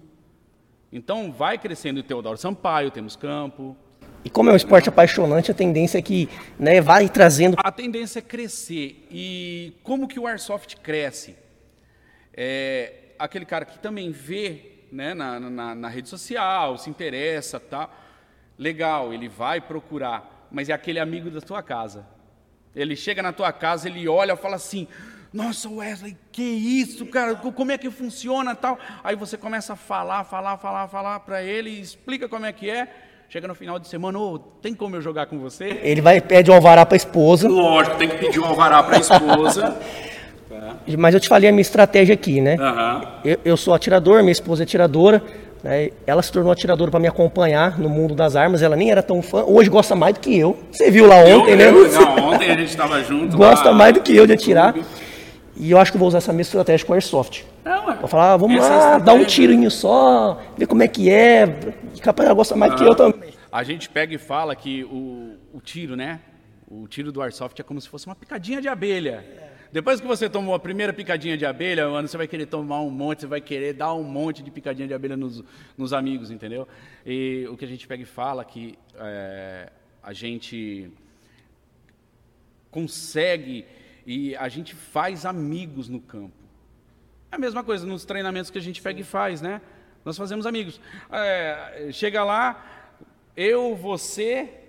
[0.92, 3.76] Então, vai crescendo em Teodoro Sampaio, temos campo.
[4.24, 7.56] E como é um esporte apaixonante, a tendência é que né, vai trazendo.
[7.58, 9.08] A tendência é crescer.
[9.10, 11.36] E como que o Airsoft cresce?
[12.34, 17.90] É aquele cara que também vê né, na, na, na rede social, se interessa, tá?
[18.58, 22.06] Legal, ele vai procurar, mas é aquele amigo da tua casa.
[22.76, 24.88] Ele chega na tua casa, ele olha e fala assim:
[25.32, 27.36] Nossa, Wesley, que isso, cara?
[27.36, 28.78] Como é que funciona tal?
[29.04, 32.88] Aí você começa a falar, falar, falar, falar para ele, explica como é que é.
[33.30, 35.80] Chega no final de semana, oh, tem como eu jogar com você?
[35.84, 37.48] Ele vai pedir um alvará para a esposa.
[37.48, 39.80] Lógico, tem que pedir um alvará para a esposa.
[40.62, 40.98] é.
[40.98, 42.56] Mas eu te falei a minha estratégia aqui, né?
[42.60, 43.08] Uhum.
[43.26, 45.24] Eu, eu, sou atirador, minha esposa é atiradora.
[45.64, 45.90] Né?
[46.06, 48.62] Ela se tornou atiradora para me acompanhar no mundo das armas.
[48.62, 49.44] Ela nem era tão fã.
[49.44, 50.58] Hoje gosta mais do que eu.
[50.72, 51.70] Você viu lá ontem, eu, né?
[51.70, 53.36] Eu, não, ontem a gente estava junto.
[53.36, 54.76] gosta lá, mais do que eu de atirar.
[55.56, 57.46] E eu acho que vou usar essa mesma estratégia com o Airsoft.
[57.66, 61.46] É, Vou falar, ah, vamos lá, dar um tirinho só, ver como é que é.
[62.02, 63.32] Capaz ela gosta mais do que eu também.
[63.52, 66.20] A gente pega e fala que o, o tiro, né?
[66.68, 69.24] O tiro do Airsoft é como se fosse uma picadinha de abelha.
[69.72, 72.90] Depois que você tomou a primeira picadinha de abelha, mano, você vai querer tomar um
[72.90, 75.42] monte, você vai querer dar um monte de picadinha de abelha nos,
[75.78, 76.68] nos amigos, entendeu?
[77.06, 79.72] E o que a gente pega e fala que é,
[80.04, 80.92] a gente
[82.70, 83.66] consegue
[84.06, 86.36] e a gente faz amigos no campo.
[87.32, 89.62] É a mesma coisa nos treinamentos que a gente pega e faz, né?
[90.04, 90.82] Nós fazemos amigos.
[91.10, 92.90] É, chega lá,
[93.38, 94.61] eu, você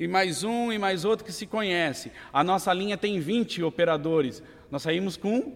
[0.00, 2.10] e mais um e mais outro que se conhece.
[2.32, 4.42] A nossa linha tem 20 operadores.
[4.70, 5.52] Nós saímos com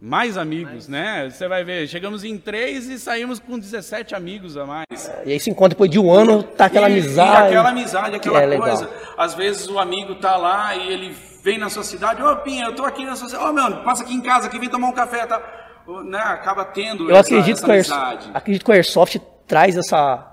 [0.00, 0.88] mais amigos, mais.
[0.88, 1.28] né?
[1.28, 5.12] Você vai ver, chegamos em três e saímos com 17 amigos a mais.
[5.26, 7.32] E aí se encontra depois de um ano, tá aquela e, amizade.
[7.32, 8.84] E aquela amizade, aquela é coisa.
[8.84, 9.14] Legal.
[9.18, 12.76] Às vezes o amigo tá lá e ele vem na sua cidade, ô Pinha, eu
[12.76, 14.92] tô aqui na sua cidade, ô meu, passa aqui em casa, aqui vem tomar um
[14.92, 15.42] café, tá?
[16.04, 16.18] Né?
[16.18, 18.30] Acaba tendo eu essa, acredito essa que amizade.
[18.32, 20.32] acredito que o Airsoft traz essa,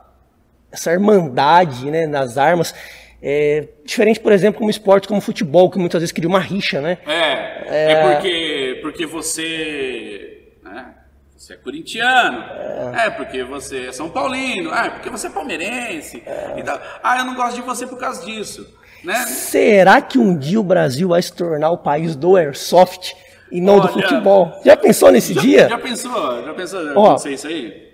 [0.72, 2.76] essa irmandade né, nas armas.
[3.22, 7.00] É, diferente, por exemplo, como esporte como futebol, que muitas vezes cria uma rixa, né?
[7.06, 10.94] É, é, é porque, porque você, né,
[11.36, 12.44] você é corintiano,
[12.96, 13.08] é.
[13.08, 13.10] é.
[13.10, 16.60] porque você é São Paulino, é porque você é palmeirense, é.
[16.60, 16.80] e tal.
[17.02, 18.68] ah, eu não gosto de você por causa disso.
[19.04, 19.16] Né?
[19.26, 23.16] Será que um dia o Brasil vai se tornar o país do airsoft
[23.52, 24.62] e não Olha, do futebol?
[24.64, 25.70] Já pensou nesse já, dia?
[25.70, 26.44] Já pensou?
[26.44, 26.86] Já pensou?
[26.86, 27.87] Já Ó, pensei isso aí?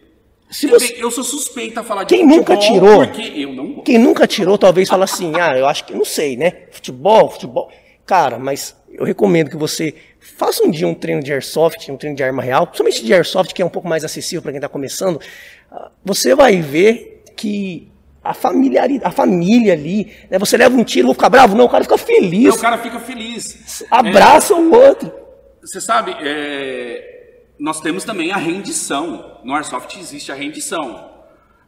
[0.54, 0.96] Se você...
[0.98, 3.06] Eu sou suspeita a falar de quem nunca tirou,
[3.54, 3.82] não...
[3.82, 6.54] Quem nunca tirou, talvez fala assim, ah, eu acho que, não sei, né?
[6.72, 7.72] Futebol, futebol.
[8.06, 12.16] Cara, mas eu recomendo que você faça um dia um treino de airsoft, um treino
[12.16, 14.70] de arma real, principalmente de airsoft, que é um pouco mais acessível para quem está
[14.70, 15.20] começando.
[15.72, 17.92] Ah, você vai ver que
[18.24, 20.40] a familiaridade, a família ali, né?
[20.40, 21.56] Você leva um tiro, vou ficar bravo?
[21.56, 22.50] Não, o cara fica feliz.
[22.50, 23.84] Não, o cara fica feliz.
[23.92, 25.12] Abraça é, o outro.
[25.62, 27.23] Você sabe, é,
[27.60, 29.40] nós temos também a rendição.
[29.44, 31.12] No Airsoft existe a rendição.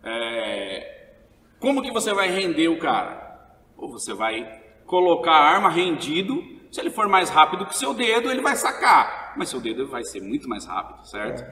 [0.04, 1.13] É,
[1.60, 3.39] como que você vai render o cara?
[3.78, 6.43] Ou você vai colocar a arma rendido.
[6.71, 9.34] Se ele for mais rápido que seu dedo, ele vai sacar.
[9.38, 11.43] Mas seu dedo vai ser muito mais rápido, certo?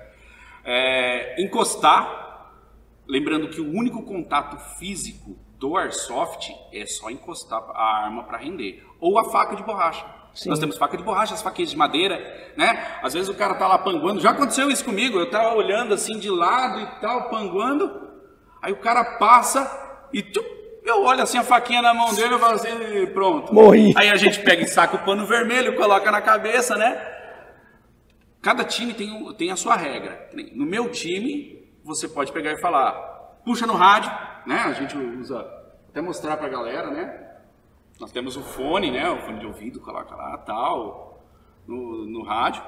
[0.66, 2.24] É, encostar
[3.08, 8.86] Lembrando que o único contato físico do airsoft é só encostar a arma para render.
[9.00, 10.06] Ou a faca de borracha.
[10.34, 10.50] Sim.
[10.50, 12.18] Nós temos faca de borracha, as faquinhas de madeira,
[12.58, 12.98] né?
[13.04, 14.20] Às vezes o cara tá lá panguando.
[14.20, 15.20] Já aconteceu isso comigo.
[15.20, 18.12] Eu tava olhando assim de lado e tal, panguando.
[18.62, 19.70] Aí o cara passa
[20.12, 20.48] e tchup,
[20.86, 23.54] eu olho assim a faquinha na mão dele e falo assim, pronto.
[23.54, 23.94] Morri.
[23.96, 27.12] Aí a gente pega e saca o pano vermelho, coloca na cabeça, né?
[28.42, 30.30] Cada time tem, tem a sua regra.
[30.54, 32.92] No meu time, você pode pegar e falar,
[33.46, 34.12] puxa no rádio,
[34.46, 34.64] né?
[34.66, 35.46] A gente usa,
[35.90, 37.33] até mostrar para a galera, né?
[38.00, 39.10] Nós temos o fone, né?
[39.10, 41.24] O fone de ouvido, coloca lá, tal,
[41.68, 42.64] no, no rádio.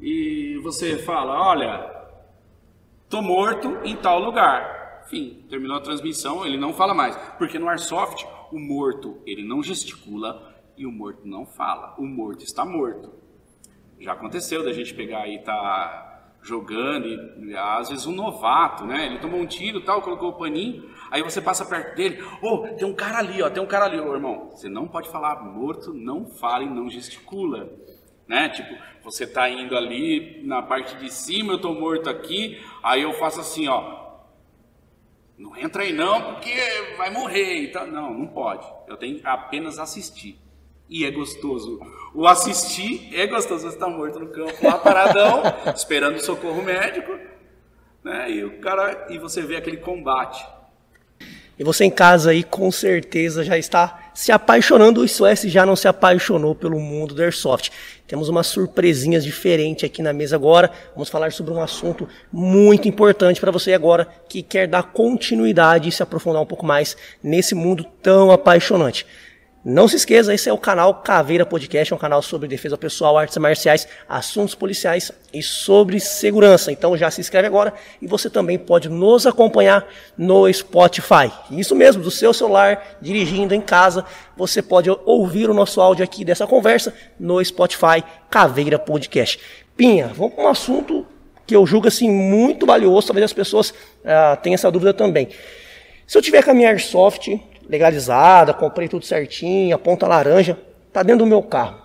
[0.00, 2.08] E você fala, olha,
[3.08, 5.02] tô morto em tal lugar.
[5.06, 7.16] Enfim, terminou a transmissão, ele não fala mais.
[7.36, 11.94] Porque no Airsoft, o morto, ele não gesticula e o morto não fala.
[11.98, 13.12] O morto está morto.
[13.98, 16.09] Já aconteceu da gente pegar e tá
[16.42, 19.06] jogando, e às vezes um novato, né?
[19.06, 22.68] Ele tomou um tiro tal, colocou o paninho, aí você passa perto dele, ô, oh,
[22.76, 25.42] tem um cara ali, ó, tem um cara ali, ô irmão, você não pode falar
[25.42, 27.70] morto, não fale, não gesticula.
[28.26, 28.48] Né?
[28.48, 33.12] Tipo, você tá indo ali na parte de cima, eu tô morto aqui, aí eu
[33.14, 34.00] faço assim, ó.
[35.36, 36.54] Não entra aí não, porque
[36.96, 37.64] vai morrer.
[37.64, 38.64] Então, não, não pode.
[38.86, 40.38] Eu tenho apenas assistir
[40.90, 41.80] e é gostoso.
[42.12, 43.62] O assistir é gostoso.
[43.62, 45.42] Você está morto no campo, lá paradão,
[45.74, 47.16] esperando o socorro médico,
[48.02, 48.30] né?
[48.30, 50.44] E o cara e você vê aquele combate.
[51.56, 55.64] E você em casa aí com certeza já está se apaixonando, isso é, se já
[55.66, 57.70] não se apaixonou pelo mundo do Airsoft.
[58.06, 60.70] Temos umas surpresinhas diferentes aqui na mesa agora.
[60.94, 65.92] Vamos falar sobre um assunto muito importante para você agora que quer dar continuidade e
[65.92, 69.06] se aprofundar um pouco mais nesse mundo tão apaixonante.
[69.62, 73.18] Não se esqueça, esse é o canal Caveira Podcast, é um canal sobre defesa pessoal,
[73.18, 76.72] artes marciais, assuntos policiais e sobre segurança.
[76.72, 81.30] Então já se inscreve agora e você também pode nos acompanhar no Spotify.
[81.50, 84.02] Isso mesmo, do seu celular, dirigindo em casa,
[84.34, 89.38] você pode ouvir o nosso áudio aqui dessa conversa no Spotify Caveira Podcast.
[89.76, 91.06] Pinha, vamos para um assunto
[91.46, 95.28] que eu julgo assim muito valioso, talvez as pessoas uh, tenham essa dúvida também.
[96.06, 97.38] Se eu tiver com a minha Airsoft,
[97.70, 101.78] legalizada, comprei tudo certinho, a ponta laranja, está dentro do meu carro.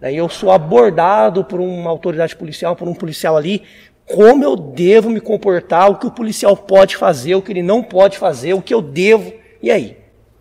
[0.00, 3.62] Daí eu sou abordado por uma autoridade policial, por um policial ali,
[4.06, 7.82] como eu devo me comportar, o que o policial pode fazer, o que ele não
[7.82, 9.32] pode fazer, o que eu devo.
[9.60, 9.96] E aí?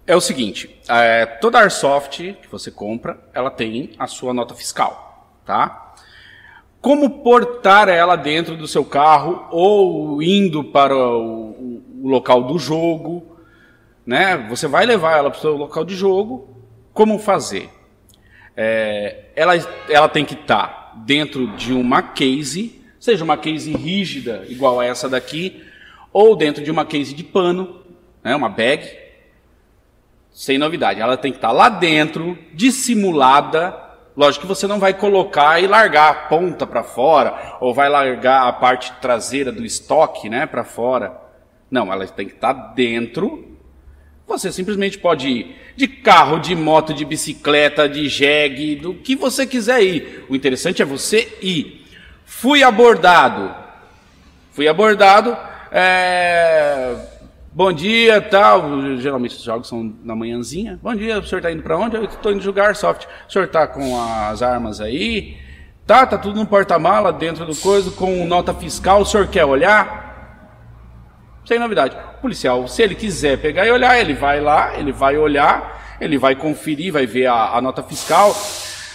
[0.06, 5.36] É o seguinte, é, toda Airsoft que você compra, ela tem a sua nota fiscal,
[5.46, 5.94] tá?
[6.80, 13.31] Como portar ela dentro do seu carro ou indo para o, o local do jogo,
[14.06, 14.38] né?
[14.50, 16.50] Você vai levar ela para o seu local de jogo,
[16.94, 17.70] como fazer?
[18.56, 19.54] É, ela,
[19.90, 24.86] ela tem que estar tá dentro de uma case, seja uma case rígida, igual a
[24.86, 25.64] essa daqui,
[26.12, 27.82] ou dentro de uma case de pano,
[28.24, 28.86] né, uma bag,
[30.32, 31.00] sem novidade.
[31.00, 33.78] Ela tem que estar tá lá dentro, dissimulada.
[34.16, 38.48] Lógico que você não vai colocar e largar a ponta para fora, ou vai largar
[38.48, 41.18] a parte traseira do estoque né, para fora.
[41.70, 43.51] Não, ela tem que estar tá dentro
[44.32, 49.46] você simplesmente pode ir de carro, de moto, de bicicleta, de jegue, do que você
[49.46, 50.26] quiser ir.
[50.30, 51.86] O interessante é você ir.
[52.26, 53.54] Fui abordado.
[54.52, 55.36] Fui abordado.
[55.72, 56.96] É...
[57.54, 58.98] Bom dia, tal.
[58.98, 60.80] Geralmente os jogos são na manhãzinha.
[60.82, 61.98] Bom dia, o senhor está indo para onde?
[61.98, 63.06] Eu estou indo jogar soft.
[63.28, 65.38] O senhor está com as armas aí?
[65.86, 69.02] Tá, tá tudo no porta-mala, dentro do coisa, com nota fiscal.
[69.02, 70.01] O senhor quer olhar?
[71.46, 71.96] Sem novidade.
[72.18, 76.18] O policial, se ele quiser pegar e olhar, ele vai lá, ele vai olhar, ele
[76.18, 78.36] vai conferir, vai ver a, a nota fiscal.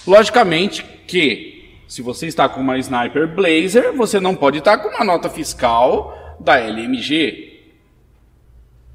[0.06, 5.04] Logicamente que, se você está com uma Sniper Blazer, você não pode estar com uma
[5.04, 7.56] nota fiscal da LMG.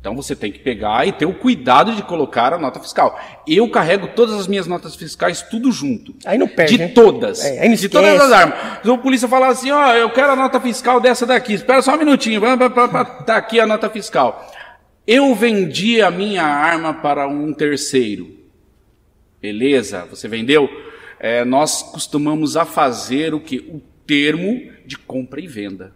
[0.01, 3.19] Então você tem que pegar e ter o cuidado de colocar a nota fiscal.
[3.47, 6.15] Eu carrego todas as minhas notas fiscais tudo junto.
[6.25, 6.73] Aí não perde.
[6.73, 6.87] De né?
[6.87, 7.45] todas.
[7.45, 8.83] É, aí não de todas as armas.
[8.83, 11.53] O polícia fala assim: ó, eu quero a nota fiscal dessa daqui.
[11.53, 12.41] Espera só um minutinho.
[13.27, 14.51] Tá aqui a nota fiscal.
[15.05, 18.35] Eu vendi a minha arma para um terceiro.
[19.39, 20.07] Beleza?
[20.09, 20.67] Você vendeu?
[21.19, 23.59] É, nós costumamos a fazer o que?
[23.59, 25.93] O termo de compra e venda.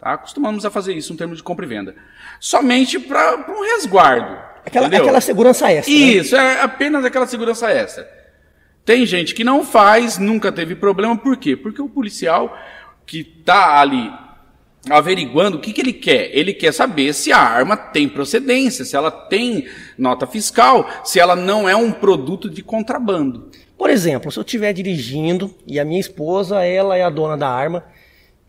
[0.00, 0.16] Tá?
[0.16, 1.94] Costumamos a fazer isso, um termo de compra e venda.
[2.40, 4.38] Somente para um resguardo.
[4.64, 5.92] Aquela, aquela segurança extra.
[5.92, 6.00] Né?
[6.00, 6.54] Isso, né?
[6.54, 8.08] é apenas aquela segurança extra.
[8.84, 11.54] Tem gente que não faz, nunca teve problema, por quê?
[11.54, 12.56] Porque o policial
[13.06, 14.10] que está ali
[14.88, 16.30] averiguando o que, que ele quer.
[16.32, 19.66] Ele quer saber se a arma tem procedência, se ela tem
[19.98, 23.50] nota fiscal, se ela não é um produto de contrabando.
[23.76, 27.48] Por exemplo, se eu estiver dirigindo e a minha esposa, ela é a dona da
[27.48, 27.84] arma,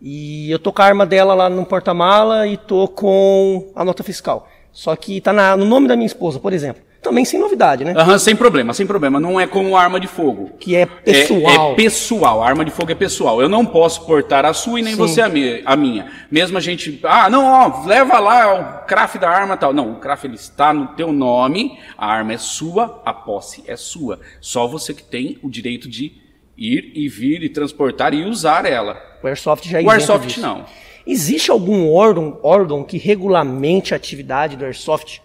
[0.02, 4.02] e eu tô com a arma dela lá no porta-mala e tô com a nota
[4.02, 4.48] fiscal.
[4.72, 6.82] Só que tá na, no nome da minha esposa, por exemplo.
[7.00, 7.94] Também sem novidade, né?
[7.96, 9.20] Aham, sem problema, sem problema.
[9.20, 10.52] Não é como arma de fogo.
[10.58, 11.70] Que é pessoal.
[11.70, 12.42] É, é pessoal.
[12.42, 13.42] A arma de fogo é pessoal.
[13.42, 14.98] Eu não posso portar a sua e nem Sim.
[14.98, 16.10] você a, mi a, minha.
[16.30, 17.00] Mesmo a gente.
[17.02, 19.72] Ah, não, ó, leva lá o craft da arma tal.
[19.72, 23.76] Não, o craft ele está no teu nome, a arma é sua, a posse é
[23.76, 24.20] sua.
[24.40, 26.21] Só você que tem o direito de
[26.62, 28.96] ir e vir e transportar e usar ela.
[29.22, 30.40] O Airsoft já é O Airsoft disso.
[30.40, 30.64] não.
[31.04, 35.20] Existe algum órgão, órgão que regulamente a atividade do Airsoft?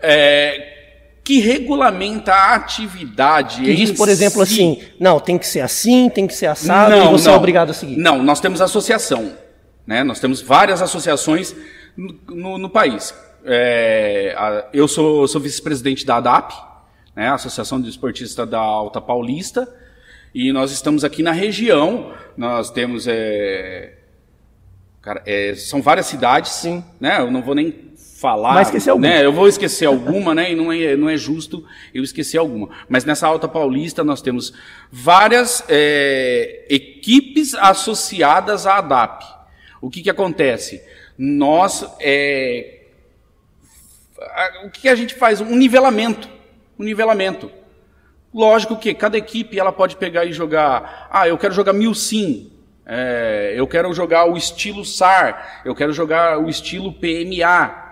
[0.00, 0.74] É,
[1.24, 3.62] que regulamenta a atividade.
[3.62, 4.52] Que diz, por exemplo, si.
[4.52, 7.34] assim, não, tem que ser assim, tem que ser assado, não, e você é não.
[7.34, 7.96] é obrigado a seguir.
[7.96, 9.32] Não, nós temos associação.
[9.86, 10.04] Né?
[10.04, 11.54] Nós temos várias associações
[11.96, 13.14] no, no, no país.
[13.44, 16.52] É, a, eu sou, sou vice-presidente da ADAP,
[17.14, 17.28] né?
[17.28, 19.68] Associação de Esportistas da Alta Paulista,
[20.34, 23.06] e nós estamos aqui na região, nós temos.
[23.06, 23.94] É,
[25.00, 26.82] cara, é, são várias cidades, Sim.
[27.00, 27.20] né?
[27.20, 28.54] Eu não vou nem falar.
[28.54, 29.08] Vai esquecer alguma.
[29.08, 29.24] Né?
[29.24, 30.50] Eu vou esquecer alguma, né?
[30.50, 32.68] E não é, não é justo eu esquecer alguma.
[32.88, 34.52] Mas nessa Alta Paulista nós temos
[34.90, 39.22] várias é, equipes associadas à ADAP.
[39.80, 40.82] O que, que acontece?
[41.16, 41.86] Nós.
[42.00, 42.80] É,
[44.64, 45.40] o que a gente faz?
[45.40, 46.28] Um nivelamento.
[46.76, 47.50] Um nivelamento.
[48.34, 51.08] Lógico que cada equipe ela pode pegar e jogar.
[51.08, 52.50] Ah, eu quero jogar mil sim.
[52.84, 55.62] É, eu quero jogar o estilo SAR.
[55.64, 57.84] Eu quero jogar o estilo PMA.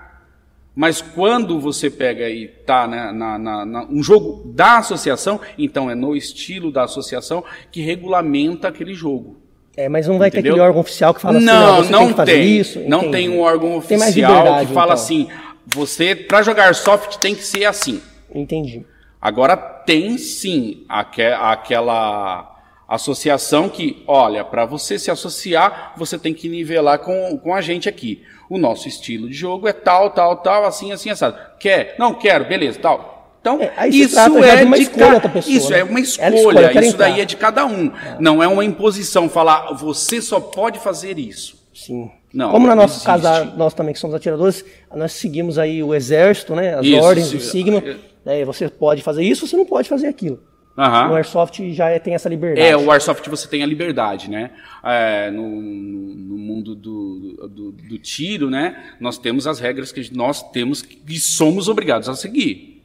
[0.74, 5.88] Mas quando você pega e tá né, na, na, na, um jogo da associação, então
[5.88, 9.36] é no estilo da associação que regulamenta aquele jogo.
[9.76, 10.42] É, mas não vai Entendeu?
[10.42, 12.80] ter aquele órgão oficial que fala assim, não, você não tem que fazer tem, isso.
[12.80, 14.92] Não tem um órgão oficial que fala então.
[14.92, 15.28] assim,
[15.66, 18.02] você para jogar soft tem que ser assim.
[18.34, 18.84] Entendi.
[19.22, 22.52] Agora tem sim aquela
[22.88, 27.88] associação que, olha, para você se associar, você tem que nivelar com, com a gente
[27.88, 28.22] aqui.
[28.50, 31.38] O nosso estilo de jogo é tal, tal, tal, assim, assim, assado.
[31.60, 31.94] Quer?
[31.98, 33.12] Não quero, beleza, tal.
[33.40, 35.56] Então, é, isso é de uma escolha da pessoa.
[35.56, 35.78] Isso né?
[35.78, 37.86] é uma escolha, escolhe, isso daí é de cada um.
[37.86, 38.16] É.
[38.20, 41.60] Não é uma imposição falar, você só pode fazer isso.
[41.72, 42.10] Sim.
[42.32, 44.64] Não, Como no nosso caso, nós também que somos atiradores,
[44.94, 47.82] nós seguimos aí o exército, né, as isso, ordens do Sigma.
[48.24, 48.44] Né?
[48.44, 50.40] Você pode fazer isso, você não pode fazer aquilo.
[50.74, 52.66] No Airsoft já é- tem essa liberdade.
[52.66, 54.52] É, o Airsoft você tem a liberdade, né?
[54.82, 58.94] É, no, no mundo do, do, do tiro, né?
[58.98, 62.82] Nós temos as regras que nós temos e somos obrigados a seguir.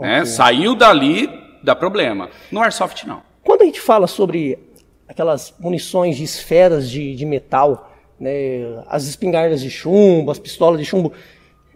[0.00, 0.22] Né?
[0.22, 0.26] Ok.
[0.26, 1.28] Saiu dali,
[1.62, 2.30] dá problema.
[2.50, 3.22] No Airsoft, não.
[3.44, 4.58] Quando a gente fala sobre
[5.06, 10.84] aquelas munições de esferas de, de metal, né, as espingardas de chumbo, as pistolas de
[10.84, 11.12] chumbo,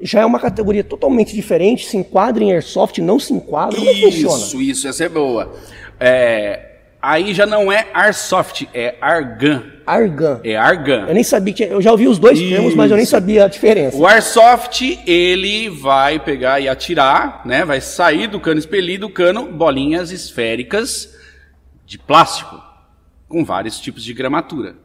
[0.01, 4.37] já é uma categoria totalmente diferente, se enquadra em Airsoft, não se enquadra, como funciona?
[4.37, 5.55] Isso, isso, essa é boa.
[6.01, 6.71] É,
[7.01, 9.63] aí já não é Airsoft, é Argan.
[9.87, 10.41] Argan.
[10.45, 11.07] É Argan.
[11.09, 13.11] Eu nem sabia que eu já ouvi os dois termos, mas eu nem Isso.
[13.11, 13.97] sabia a diferença.
[13.97, 17.65] O Airsoft, ele vai pegar e atirar, né?
[17.65, 21.17] Vai sair do cano expelido, cano, bolinhas esféricas
[21.87, 22.61] de plástico,
[23.29, 24.77] com vários tipos de gramatura.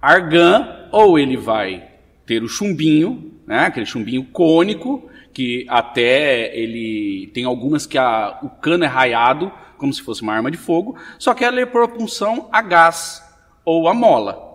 [0.00, 1.88] Argan, ou ele vai
[2.24, 3.66] ter o chumbinho, né?
[3.66, 9.92] Aquele chumbinho cônico, que até ele tem algumas que a- o cano é raiado, como
[9.92, 13.20] se fosse uma arma de fogo, só que ela é propulsão a gás
[13.64, 14.48] ou a mola.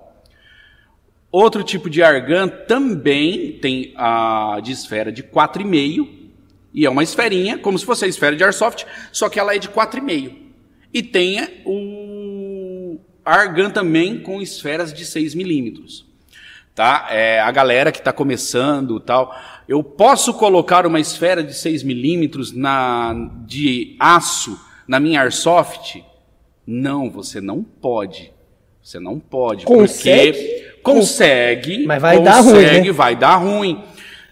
[1.29, 6.07] Outro tipo de argan também tem a de esfera de 4,5
[6.73, 9.59] e é uma esferinha, como se fosse a esfera de airsoft, só que ela é
[9.59, 10.33] de 4,5.
[10.93, 16.05] E tem o argan também com esferas de 6 milímetros.
[16.75, 17.07] Tá?
[17.09, 19.33] É, a galera que está começando tal,
[19.65, 23.13] eu posso colocar uma esfera de 6 milímetros na
[23.47, 26.03] de aço na minha airsoft?
[26.67, 28.33] Não, você não pode.
[28.83, 30.37] Você não pode, Consegue?
[30.37, 32.91] porque consegue, Mas vai dar ruim, consegue, né?
[32.91, 33.83] vai dar ruim.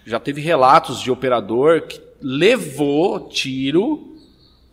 [0.06, 4.13] Já teve relatos de operador que levou tiro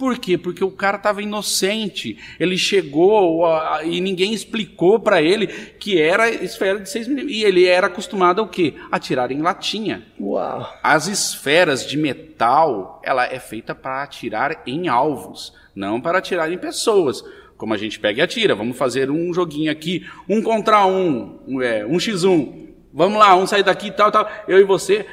[0.01, 0.39] por quê?
[0.39, 2.17] Porque o cara estava inocente.
[2.41, 7.37] Ele chegou a- e ninguém explicou para ele que era esfera de 6 milímetros.
[7.37, 8.73] E ele era acostumado ao quê?
[8.91, 10.03] A tirar em latinha.
[10.19, 10.67] Uau.
[10.83, 16.57] As esferas de metal, ela é feita para atirar em alvos, não para atirar em
[16.57, 17.23] pessoas.
[17.59, 18.55] Como a gente pega e atira.
[18.55, 22.69] Vamos fazer um joguinho aqui, um contra um, um, é, um x1.
[22.91, 24.27] Vamos lá, um sair daqui e tal, tal.
[24.49, 25.05] Eu e você.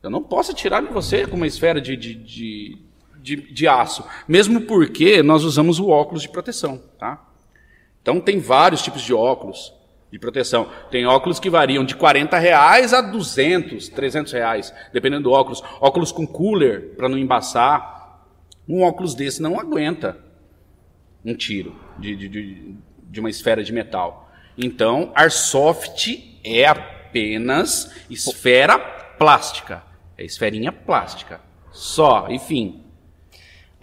[0.00, 2.78] Eu não posso atirar em você com uma esfera de, de, de,
[3.24, 4.04] de, de aço.
[4.28, 7.26] Mesmo porque nós usamos o óculos de proteção, tá?
[8.02, 9.72] Então tem vários tipos de óculos
[10.12, 10.68] de proteção.
[10.90, 15.62] Tem óculos que variam de 40 reais a 200, 300 reais, dependendo do óculos.
[15.80, 18.20] Óculos com cooler para não embaçar.
[18.68, 20.18] Um óculos desse não aguenta
[21.24, 22.76] um tiro de, de,
[23.10, 24.30] de, uma esfera de metal.
[24.56, 29.82] Então, Airsoft é apenas esfera plástica.
[30.16, 31.40] É esferinha plástica.
[31.72, 32.83] Só, enfim.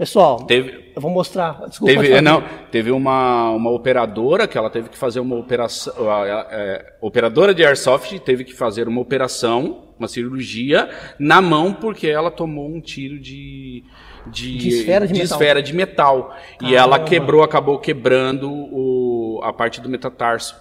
[0.01, 1.67] Pessoal, Teve, eu vou mostrar.
[1.67, 1.93] Desculpa.
[1.93, 5.93] Teve, não, teve uma, uma operadora que ela teve que fazer uma operação.
[6.49, 10.89] é, operadora de airsoft teve que fazer uma operação, uma cirurgia,
[11.19, 13.83] na mão, porque ela tomou um tiro de.
[14.25, 15.25] De, De esfera de metal.
[15.37, 16.35] esfera de metal.
[16.63, 20.55] E ela quebrou, acabou quebrando o, a parte do metatarso.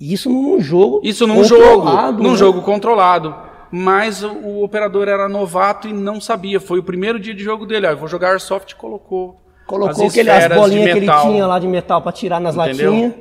[0.00, 1.00] Isso num jogo.
[1.02, 2.36] Isso num jogo, num né?
[2.36, 3.34] jogo controlado.
[3.70, 6.60] Mas o, o operador era novato e não sabia.
[6.60, 7.86] Foi o primeiro dia de jogo dele.
[7.86, 9.40] Ah, eu vou jogar airsoft, colocou.
[9.66, 12.90] Colocou as aquele, as bolinhas que ele tinha lá de metal pra tirar nas Entendeu?
[12.92, 13.14] latinhas.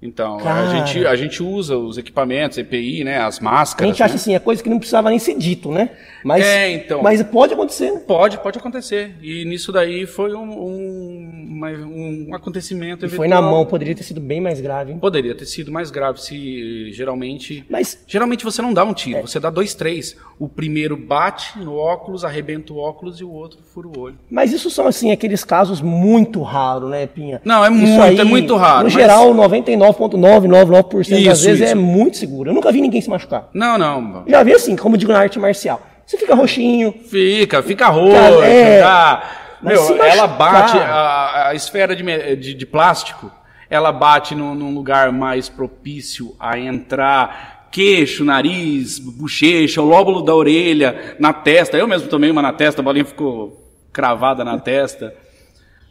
[0.00, 0.60] Então, Cara.
[0.60, 3.88] a gente, a gente usa os equipamentos, EPI, né, as A máscaras.
[3.90, 4.20] gente acha né?
[4.20, 5.90] assim, é coisa que não precisava nem ser dito, né?
[6.26, 7.02] Mas, É, então.
[7.02, 8.00] mas pode acontecer, né?
[8.04, 9.14] Pode, pode acontecer.
[9.22, 13.16] E nisso daí foi um, um, um acontecimento E eventual.
[13.16, 14.90] foi na mão, poderia ter sido bem mais grave.
[14.92, 14.98] hein?
[14.98, 17.64] Poderia ter sido mais grave se geralmente.
[17.70, 19.22] Mas Geralmente você não dá um tiro, É.
[19.22, 20.16] você dá dois, três.
[20.38, 24.18] O primeiro bate no óculos, arrebenta o óculos e o outro fura o olho.
[24.28, 27.40] Mas isso são, assim, aqueles casos muito raros, né, Pinha?
[27.44, 31.66] Não, é Isso muito, é muito raro, No mas- geral, 99,999% das Isso, vezes é
[31.66, 31.76] isso.
[31.76, 32.50] muito seguro.
[32.50, 33.48] Eu nunca vi ninguém se machucar.
[33.54, 34.24] Não, não.
[34.26, 35.80] Já vi assim, como digo na arte marcial.
[36.06, 38.76] Você fica roxinho, Fica, fica roxo, é.
[38.76, 39.22] fica-
[39.62, 43.30] Mas Meu, ela bate, a, a esfera de, de- de plástico,
[43.68, 50.34] ela bate num, num lugar mais propício a entrar queixo, nariz, bochecha, o lóbulo da
[50.34, 51.76] orelha, na testa.
[51.76, 53.60] Eu mesmo tomei uma na testa, a bolinha ficou
[53.92, 55.12] cravada na testa,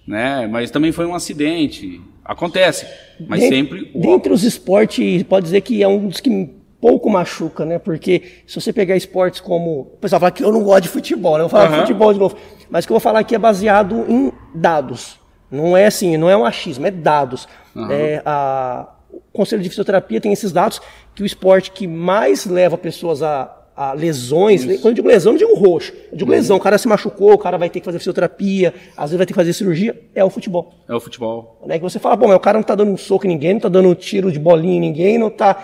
[0.07, 0.47] né?
[0.47, 1.99] Mas também foi um acidente.
[2.23, 2.87] Acontece,
[3.27, 6.54] mas Den- sempre Dentre os esportes, pode dizer que é um dos que
[6.85, 7.79] pouco machuca, né?
[7.79, 9.79] Porque se você pegar esportes como.
[9.81, 11.39] O pessoal fala que eu não gosto de futebol, né?
[11.43, 11.81] Eu vou falar de Aham.
[11.81, 12.35] futebol de novo.
[12.69, 15.19] Mas o que eu vou falar aqui é baseado em dados.
[15.49, 17.47] Não é assim, não é um achismo, é dados.
[17.89, 20.79] É, a- o Conselho de Fisioterapia tem esses dados
[21.15, 25.37] que o esporte que mais leva pessoas a, a lesões, quando eu digo lesão, eu
[25.37, 26.17] digo roxo, eu Uhum.
[26.17, 29.17] digo lesão, o cara se machucou, o cara vai ter que fazer fisioterapia, às vezes
[29.17, 30.73] vai ter que fazer cirurgia, é o futebol.
[30.87, 31.59] é o futebol.
[31.65, 31.77] Né?
[31.77, 33.59] Que você fala, pô, mas o cara não tá dando um soco em ninguém, não
[33.61, 35.57] tá dando um tiro de bolinha em ninguém, não tá.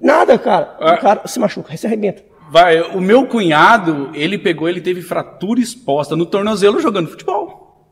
[0.00, 0.76] Nada, cara.
[0.80, 0.94] Ah.
[0.94, 2.22] O cara se machuca, se arrebenta.
[2.50, 7.84] Vai, o meu cunhado, ele pegou, ele teve fratura exposta no tornozelo jogando futebol.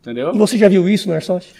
[0.00, 0.32] Entendeu?
[0.34, 1.52] E você já viu isso no Airsoft?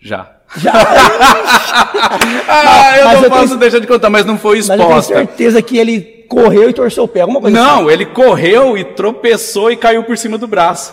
[0.00, 0.36] Já.
[0.56, 0.72] Já.
[2.48, 3.60] ah, eu mas não eu posso tenho...
[3.60, 4.84] deixar de contar, mas não foi exposta.
[4.84, 7.90] Mas eu tenho certeza que ele correu e torceu o pé, alguma coisa Não, assim.
[7.92, 10.92] ele correu e tropeçou e caiu por cima do braço.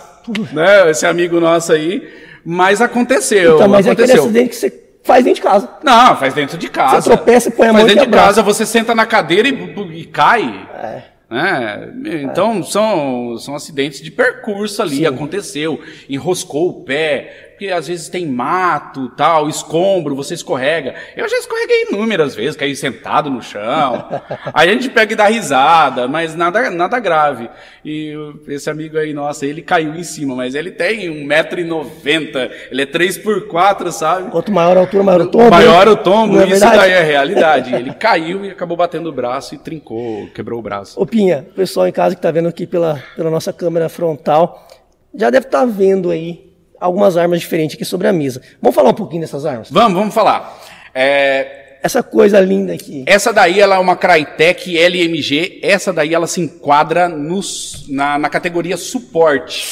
[0.53, 0.89] né?
[0.89, 2.07] Esse amigo nosso aí.
[2.45, 3.55] Mas aconteceu.
[3.55, 4.15] Então, mas aconteceu.
[4.15, 4.69] é aquele acidente que você
[5.03, 5.69] faz dentro de casa.
[5.83, 7.01] Não, faz dentro de casa.
[7.01, 9.99] Você tropeça e põe a mão Faz dentro de casa, você senta na cadeira e,
[9.99, 10.67] e cai.
[10.73, 11.03] É.
[11.29, 11.93] Né?
[12.23, 12.63] Então, é.
[12.63, 15.05] são, são acidentes de percurso ali, Sim.
[15.05, 15.79] aconteceu,
[16.09, 20.95] enroscou o pé, porque às vezes tem mato, tal, escombro, você escorrega.
[21.15, 24.09] Eu já escorreguei inúmeras vezes, caí sentado no chão.
[24.51, 27.51] aí a gente pega e dá risada, mas nada, nada grave.
[27.85, 28.15] E
[28.47, 33.91] esse amigo aí, nossa, ele caiu em cima, mas ele tem 1,90m, ele é 3x4,
[33.91, 34.31] sabe?
[34.31, 35.51] Quanto maior a altura, maior o tombo.
[35.51, 36.77] Maior o tombo, é isso verdade?
[36.77, 37.75] daí é realidade.
[37.77, 40.99] Ele caiu e acabou batendo o braço e trincou, quebrou o braço.
[40.99, 44.67] Ô Pinha, o pessoal em casa que está vendo aqui pela, pela nossa câmera frontal,
[45.13, 46.50] já deve estar tá vendo aí
[46.81, 48.41] algumas armas diferentes aqui sobre a mesa.
[48.59, 49.69] Vamos falar um pouquinho dessas armas?
[49.69, 50.59] Vamos, vamos falar.
[50.93, 51.59] É...
[51.83, 53.03] Essa coisa linda aqui.
[53.07, 55.59] Essa daí ela é uma Crytek LMG.
[55.63, 59.65] Essa daí ela se enquadra nos, na, na categoria suporte.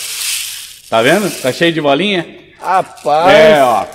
[0.90, 1.30] Tá vendo?
[1.42, 2.26] Tá cheio de bolinha?
[2.60, 3.32] Rapaz.
[3.32, 3.86] É, ó.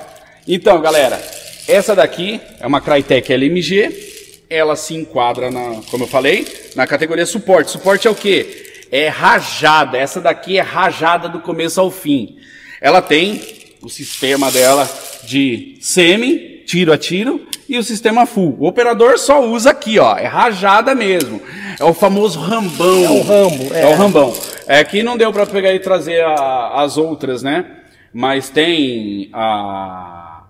[0.46, 1.20] Então, galera,
[1.66, 4.44] essa daqui é uma Crytek LMG.
[4.48, 6.46] Ela se enquadra na, como eu falei,
[6.76, 7.72] na categoria suporte.
[7.72, 8.86] Suporte é o quê?
[8.92, 9.98] É rajada.
[9.98, 12.38] Essa daqui é rajada do começo ao fim.
[12.80, 13.40] Ela tem
[13.80, 14.88] o sistema dela
[15.24, 18.56] de semi, tiro a tiro, e o sistema full.
[18.58, 21.40] O operador só usa aqui, ó, é rajada mesmo.
[21.78, 23.04] É o famoso rambão.
[23.04, 23.74] É o rambo.
[23.74, 24.34] É, é o rambão.
[24.66, 27.64] É que não deu para pegar e trazer a, as outras, né?
[28.12, 30.44] Mas tem a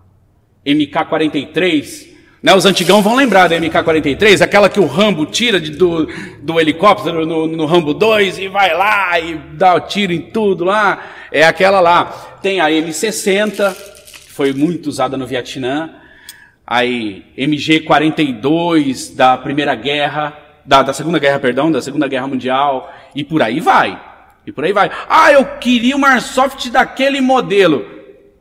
[0.66, 2.13] MK43,
[2.44, 6.06] né, os antigão vão lembrar da MK-43, aquela que o Rambo tira de, do,
[6.42, 10.62] do helicóptero no, no, Rambo 2 e vai lá e dá o tiro em tudo
[10.62, 11.06] lá.
[11.32, 12.36] É aquela lá.
[12.42, 15.94] Tem a M60, que foi muito usada no Vietnã.
[16.66, 20.36] Aí MG-42 da Primeira Guerra,
[20.66, 22.92] da, da Segunda Guerra, perdão, da Segunda Guerra Mundial.
[23.14, 23.98] E por aí vai.
[24.46, 24.90] E por aí vai.
[25.08, 27.86] Ah, eu queria uma Airsoft daquele modelo.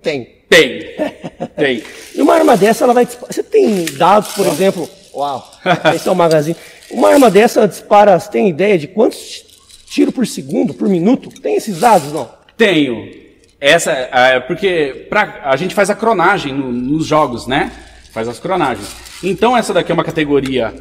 [0.01, 0.32] Tem.
[0.53, 1.49] Tem.
[1.55, 1.83] Tem.
[2.13, 3.05] E uma arma dessa, ela vai.
[3.05, 4.87] Você tem dados, por exemplo.
[5.13, 5.51] Uau!
[5.95, 6.55] Esse é o magazine.
[6.91, 8.19] Uma arma dessa ela dispara.
[8.19, 9.43] Você tem ideia de quantos
[9.89, 11.29] tiros por segundo, por minuto?
[11.41, 12.29] Tem esses dados, não?
[12.55, 13.23] Tenho.
[13.59, 17.71] Essa, é, porque pra, a gente faz a cronagem no, nos jogos, né?
[18.11, 18.89] Faz as cronagens.
[19.23, 20.73] Então, essa daqui é uma categoria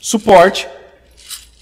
[0.00, 0.66] suporte.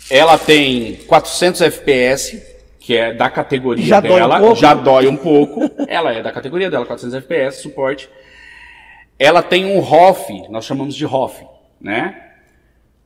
[0.09, 2.41] Ela tem 400 FPS
[2.87, 5.61] que é da categoria já dela, dói um já dói um pouco.
[5.89, 8.09] Ela é da categoria dela, 400 FPS, suporte.
[9.19, 11.45] Ela tem um ROF, nós chamamos de ROF,
[11.81, 12.23] né?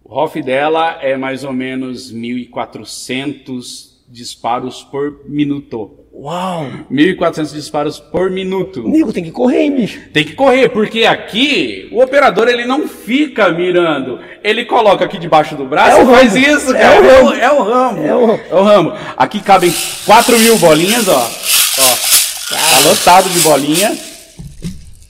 [0.05, 6.01] O ROF dela é mais ou menos 1.400 disparos por minuto.
[6.13, 6.67] Uau!
[6.91, 8.83] 1.400 disparos por minuto.
[8.83, 10.01] Nico, tem que correr, hein, bicho?
[10.13, 14.19] Tem que correr, porque aqui o operador ele não fica mirando.
[14.43, 17.07] Ele coloca aqui debaixo do braço é e faz isso, é cara.
[17.07, 18.03] É o, é o ramo.
[18.05, 18.93] É o, é o ramo.
[19.17, 19.73] Aqui cabem
[20.05, 21.17] 4 mil bolinhas, ó.
[21.17, 22.11] ó.
[22.51, 23.97] Tá lotado de bolinha.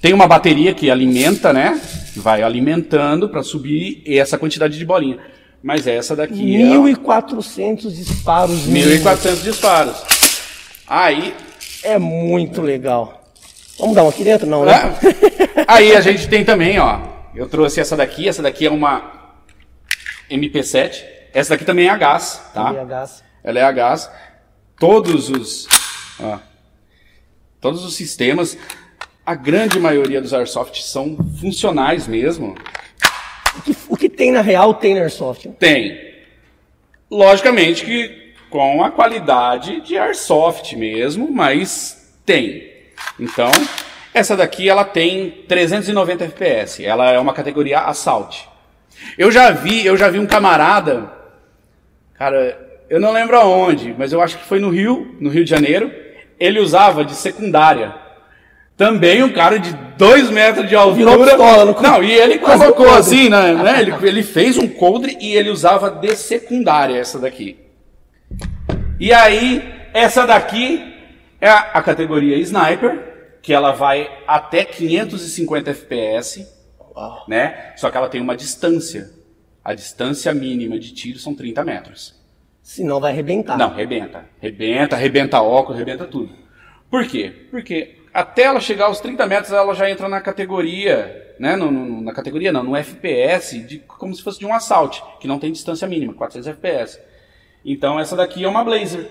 [0.01, 1.81] Tem uma bateria que alimenta, né?
[2.17, 5.19] Vai alimentando para subir essa quantidade de bolinha.
[5.63, 7.89] Mas essa daqui 1.400 é...
[7.91, 8.67] disparos.
[8.67, 9.97] 1.400 disparos.
[10.87, 11.35] Aí.
[11.83, 13.25] É muito legal.
[13.79, 14.47] Vamos dar uma aqui dentro?
[14.47, 14.73] Não, né?
[14.75, 15.65] É.
[15.67, 17.01] Aí a gente tem também, ó.
[17.35, 18.29] Eu trouxe essa daqui.
[18.29, 19.33] Essa daqui é uma
[20.31, 21.03] MP7.
[21.33, 22.65] Essa daqui também é a gás, tá?
[22.65, 23.25] Também é a gás.
[23.43, 24.11] Ela é a gás.
[24.79, 25.67] Todos os.
[26.19, 26.39] Ó,
[27.61, 28.59] todos os sistemas.
[29.25, 32.55] A grande maioria dos Airsoft são funcionais mesmo.
[33.65, 33.73] Que
[34.21, 35.49] tem na real tem na Airsoft?
[35.59, 35.99] Tem.
[37.11, 42.71] Logicamente que com a qualidade de Airsoft mesmo, mas tem.
[43.19, 43.51] Então,
[44.13, 46.85] essa daqui ela tem 390 FPS.
[46.85, 48.47] Ela é uma categoria Assault.
[49.17, 51.11] Eu já vi, eu já vi um camarada,
[52.13, 55.51] cara, eu não lembro aonde, mas eu acho que foi no Rio, no Rio de
[55.51, 55.91] Janeiro.
[56.39, 57.95] Ele usava de secundária
[58.81, 61.19] também um cara de 2 metros de altura.
[61.19, 63.53] Pistola, não, não, e ele colocou assim, né?
[63.53, 63.83] né?
[63.83, 67.59] Ele, ele fez um coldre e ele usava de secundária essa daqui.
[68.99, 69.63] E aí,
[69.93, 70.95] essa daqui
[71.39, 76.49] é a, a categoria Sniper, que ela vai até 550 FPS,
[76.97, 77.25] Uau.
[77.29, 77.75] né?
[77.77, 79.11] Só que ela tem uma distância.
[79.63, 82.19] A distância mínima de tiro são 30 metros.
[82.63, 83.59] Senão vai arrebentar.
[83.59, 84.25] Não, arrebenta.
[84.41, 86.33] Arrebenta, arrebenta óculos, arrebenta tudo.
[86.91, 87.47] Por quê?
[87.51, 91.57] Porque até ela chegar aos 30 metros, ela já entra na categoria, né?
[91.57, 95.29] No, no, na categoria não, no FPS, de, como se fosse de um assalto, que
[95.29, 97.01] não tem distância mínima, 400 FPS.
[97.65, 99.09] Então essa daqui é uma Blazer.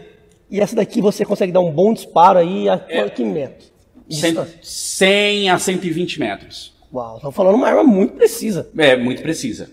[0.49, 3.67] E essa daqui você consegue dar um bom disparo aí a é, que metro?
[4.09, 4.59] Cem- Distância.
[4.61, 6.73] 100 a 120 metros.
[6.91, 8.67] Uau, estamos falando uma arma muito precisa.
[8.75, 9.69] É, muito precisa.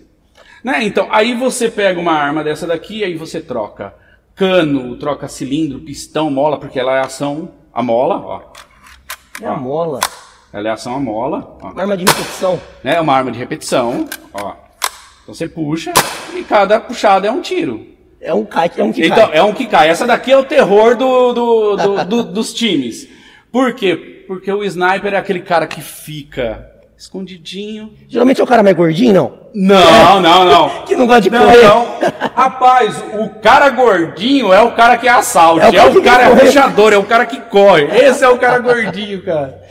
[0.62, 0.84] Né?
[0.84, 3.94] Então, aí você pega uma arma dessa daqui, aí você troca
[4.34, 8.42] cano, troca cilindro, pistão, mola, porque ela é ação a mola, ó.
[9.40, 10.00] É a mola.
[10.52, 11.70] Ela é ação a mola, ó.
[11.70, 12.60] Uma arma de repetição.
[12.82, 14.54] É uma arma de repetição, ó.
[15.22, 15.92] Então você puxa
[16.34, 17.86] e cada puxada é um tiro.
[18.20, 19.36] É um cai, é um que Então, cai.
[19.38, 19.88] é um que cai.
[19.88, 23.08] Essa daqui é o terror do, do- do- do- dos times.
[23.52, 24.24] Por quê?
[24.26, 27.92] Porque o sniper é aquele cara que fica escondidinho.
[28.08, 29.38] Geralmente é o cara mais gordinho, não?
[29.54, 30.68] Não, não, não.
[30.86, 31.62] Que não gosta de Não, correr.
[31.62, 31.86] não.
[32.34, 35.60] Rapaz, o cara gordinho é o cara que é assalto.
[35.60, 37.84] É É o cara o que cara fechador, é o cara que corre.
[37.84, 39.62] Esse é o cara gordinho, cara.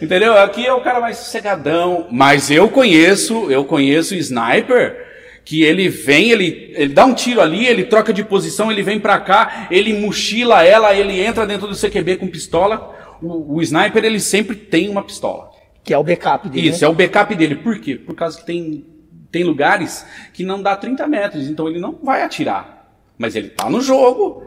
[0.00, 0.36] Entendeu?
[0.38, 2.06] Aqui é o cara mais sossegadão.
[2.10, 5.04] Mas eu conheço, eu conheço o sniper
[5.44, 8.98] que ele vem, ele, ele dá um tiro ali, ele troca de posição, ele vem
[8.98, 12.94] pra cá, ele mochila ela, ele entra dentro do CQB com pistola.
[13.22, 15.50] O, o sniper, ele sempre tem uma pistola.
[15.84, 16.68] Que é o backup dele.
[16.68, 17.56] Isso, é o backup dele.
[17.56, 17.94] Por quê?
[17.94, 18.84] Por causa que tem,
[19.30, 22.88] tem lugares que não dá 30 metros, então ele não vai atirar.
[23.18, 24.42] Mas ele tá no jogo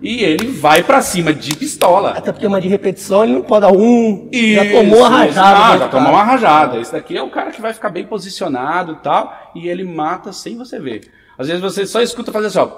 [0.00, 2.10] e ele vai pra cima de pistola.
[2.10, 4.28] Até porque uma de repetição ele não pode dar um.
[4.32, 5.38] já tomou a isso.
[5.38, 5.58] rajada.
[5.58, 6.78] Ah, né, já tomou uma rajada.
[6.78, 10.32] Esse daqui é o cara que vai ficar bem posicionado e tal, e ele mata
[10.32, 11.10] sem você ver.
[11.36, 12.70] Às vezes você só escuta fazer assim, ó.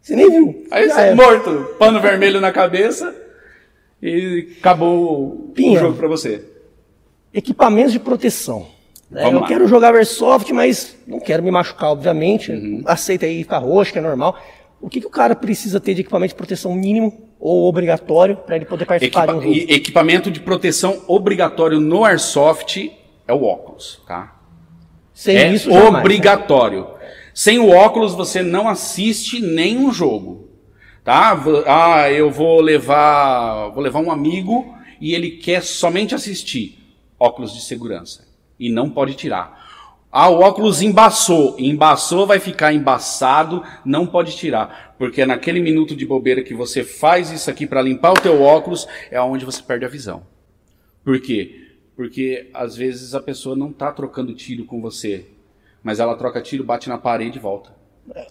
[0.00, 0.66] Você nem viu.
[0.70, 1.14] Aí você é.
[1.14, 3.14] morto, pano vermelho na cabeça
[4.02, 5.78] e acabou Pinha.
[5.78, 6.53] o jogo pra você.
[7.34, 8.66] Equipamentos de proteção.
[9.10, 9.22] né?
[9.22, 9.46] Vamos eu lá.
[9.48, 12.52] quero jogar Airsoft, mas não quero me machucar, obviamente.
[12.52, 12.82] Uhum.
[12.86, 14.38] Aceita aí ficar roxo, que é normal.
[14.80, 18.56] O que, que o cara precisa ter de equipamento de proteção mínimo ou obrigatório para
[18.56, 19.72] ele poder participar Equipa- de um jogo?
[19.72, 22.90] equipamento de proteção obrigatório no Airsoft
[23.26, 24.36] é o óculos, tá?
[25.12, 26.00] Sem é isso, jamais, né?
[26.00, 26.86] obrigatório.
[27.32, 30.48] Sem o óculos você não assiste nenhum jogo,
[31.02, 31.40] tá?
[31.66, 36.78] Ah, eu vou levar, vou levar um amigo e ele quer somente assistir
[37.24, 38.26] óculos de segurança
[38.58, 39.64] e não pode tirar.
[40.12, 46.06] Ah, o óculos embaçou, embaçou, vai ficar embaçado, não pode tirar, porque naquele minuto de
[46.06, 49.84] bobeira que você faz isso aqui para limpar o teu óculos é onde você perde
[49.84, 50.24] a visão.
[51.02, 51.72] Por quê?
[51.96, 55.26] Porque às vezes a pessoa não tá trocando tiro com você,
[55.82, 57.74] mas ela troca tiro, bate na parede e volta.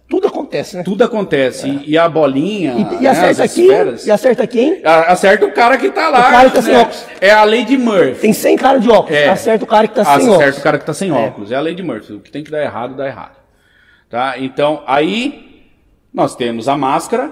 [0.08, 0.84] Tudo acontece, né?
[0.84, 1.68] Tudo acontece.
[1.68, 2.74] E, e a bolinha.
[2.74, 4.82] E, e né, acerta as aqui, esferas, e acerta aqui, hein?
[4.84, 6.20] a- acerta o cara que tá lá.
[6.20, 6.80] O cara que tá sem né?
[6.82, 7.06] óculos.
[7.20, 8.22] É a lei de Murphy.
[8.22, 9.18] Tem 100 cara de óculos.
[9.18, 9.30] É.
[9.30, 10.58] Acerta o cara que tá Ah, sem acerta óculos.
[10.58, 11.52] o cara que tá sem óculos.
[11.52, 12.14] É a lei de Murphy.
[12.14, 13.36] O que tem que dar errado, dá errado.
[14.10, 14.36] Tá?
[14.38, 15.64] Então, aí
[16.14, 17.32] nós temos a máscara,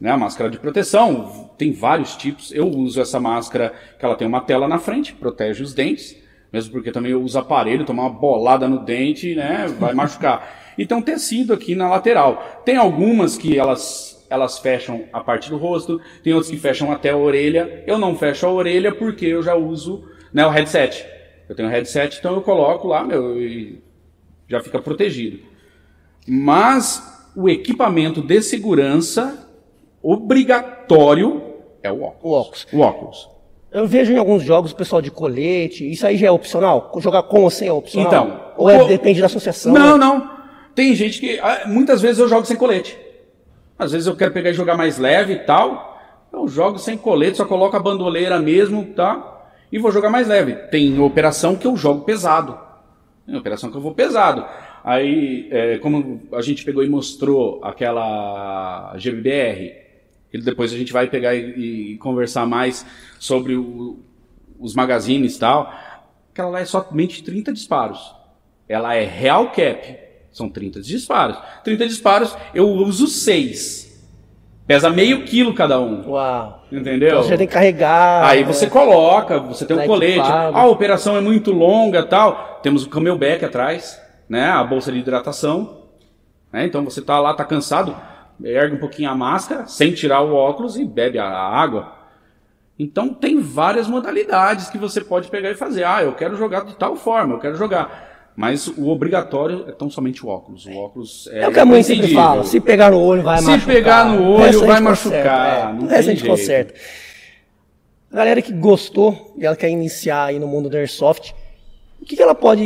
[0.00, 0.10] né?
[0.10, 1.48] A máscara de proteção.
[1.56, 2.52] Tem vários tipos.
[2.52, 6.16] Eu uso essa máscara que ela tem uma tela na frente, protege os dentes.
[6.52, 9.66] Mesmo porque também eu uso aparelho, tomar uma bolada no dente, né?
[9.78, 10.66] Vai machucar.
[10.78, 12.62] E tem um tecido aqui na lateral.
[12.64, 17.10] Tem algumas que elas, elas fecham a parte do rosto, tem outras que fecham até
[17.10, 17.82] a orelha.
[17.86, 21.04] Eu não fecho a orelha porque eu já uso né, o headset.
[21.48, 23.82] Eu tenho headset, então eu coloco lá, meu, e
[24.46, 25.40] já fica protegido.
[26.26, 27.02] Mas
[27.34, 29.48] o equipamento de segurança
[30.02, 31.42] obrigatório
[31.82, 32.22] é o óculos.
[32.24, 32.66] O óculos.
[32.72, 33.28] O óculos.
[33.70, 35.90] Eu vejo em alguns jogos o pessoal de colete.
[35.90, 36.90] Isso aí já é opcional?
[36.98, 38.06] Jogar com ou sem é opcional?
[38.08, 39.72] Então, Ou é, o- depende da associação?
[39.72, 40.37] Não, não.
[40.78, 41.40] Tem gente que.
[41.40, 42.96] ah, Muitas vezes eu jogo sem colete.
[43.76, 46.00] Às vezes eu quero pegar e jogar mais leve e tal.
[46.32, 49.40] Eu jogo sem colete, só coloco a bandoleira mesmo, tá?
[49.72, 50.54] E vou jogar mais leve.
[50.70, 52.56] Tem operação que eu jogo pesado.
[53.26, 54.44] Tem operação que eu vou pesado.
[54.84, 59.72] Aí, é, como a gente pegou e mostrou aquela GBR,
[60.30, 62.86] que depois a gente vai pegar e, e conversar mais
[63.18, 63.98] sobre o-
[64.60, 65.72] os magazines e tal.
[66.32, 68.14] Aquela lá é somente 30 disparos.
[68.68, 70.06] Ela é real cap.
[70.32, 71.38] São 30 disparos.
[71.64, 73.88] 30 disparos, eu uso 6.
[74.66, 76.10] Pesa meio quilo cada um.
[76.10, 76.62] Uau.
[76.70, 77.08] Entendeu?
[77.08, 78.24] Então você já tem que carregar.
[78.28, 80.18] Aí você coloca, você tem um colete.
[80.18, 80.56] equipado.
[80.56, 82.60] Ah, a operação é muito longa tal.
[82.62, 83.98] Temos o camelback atrás,
[84.28, 84.50] né?
[84.50, 85.84] A bolsa de hidratação.
[86.52, 86.66] né?
[86.66, 87.96] Então você tá lá, tá cansado,
[88.44, 91.94] ergue um pouquinho a máscara, sem tirar o óculos e bebe a água.
[92.78, 95.84] Então tem várias modalidades que você pode pegar e fazer.
[95.84, 98.07] Ah, eu quero jogar de tal forma, eu quero jogar.
[98.40, 100.64] Mas o obrigatório é tão somente o óculos.
[100.66, 102.44] O óculos é, É o que a mãe sempre fala.
[102.44, 103.74] Se pegar no olho, vai Se machucar.
[103.74, 106.30] pegar no olho, vai machucar, conserta, não resto a gente jeito.
[106.30, 106.74] conserta.
[108.12, 111.34] A galera que gostou e ela quer iniciar aí no mundo do Airsoft,
[112.00, 112.62] o que, que ela pode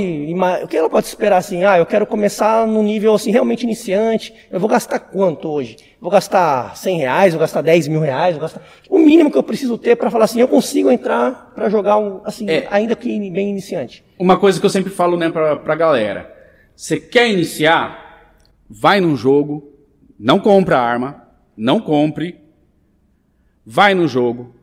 [0.63, 1.65] o que ela pode esperar assim?
[1.65, 4.33] Ah, eu quero começar no nível assim realmente iniciante.
[4.51, 5.77] Eu vou gastar quanto hoje?
[6.01, 7.33] Vou gastar 100 reais?
[7.33, 8.35] Vou gastar 10 mil reais?
[8.35, 8.61] Vou gastar
[8.91, 12.21] o mínimo que eu preciso ter para falar assim, eu consigo entrar para jogar um
[12.25, 12.69] assim, É.
[12.71, 14.05] ainda que bem iniciante.
[14.19, 16.33] Uma coisa que eu sempre falo né, pra, pra galera.
[16.77, 18.01] Você quer iniciar?
[18.69, 19.73] Vai num jogo,
[20.19, 21.27] não compra arma,
[21.57, 22.41] não compre,
[23.65, 24.55] vai no jogo,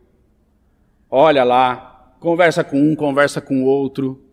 [1.09, 4.28] olha lá, conversa com um, conversa com o outro.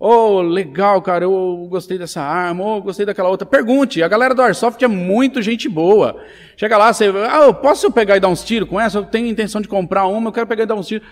[0.00, 3.44] Oh, legal, cara, eu gostei dessa arma, oh, gostei daquela outra.
[3.44, 6.16] Pergunte, a galera do Airsoft é muito gente boa.
[6.56, 8.98] Chega lá, você, ah, eu posso pegar e dar uns tiros com essa?
[8.98, 11.06] Eu tenho intenção de comprar uma, eu quero pegar e dar uns tiros.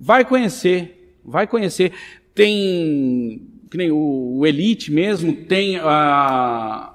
[0.00, 1.92] Vai conhecer, vai conhecer.
[2.34, 6.94] Tem, que nem o, o Elite mesmo, tem a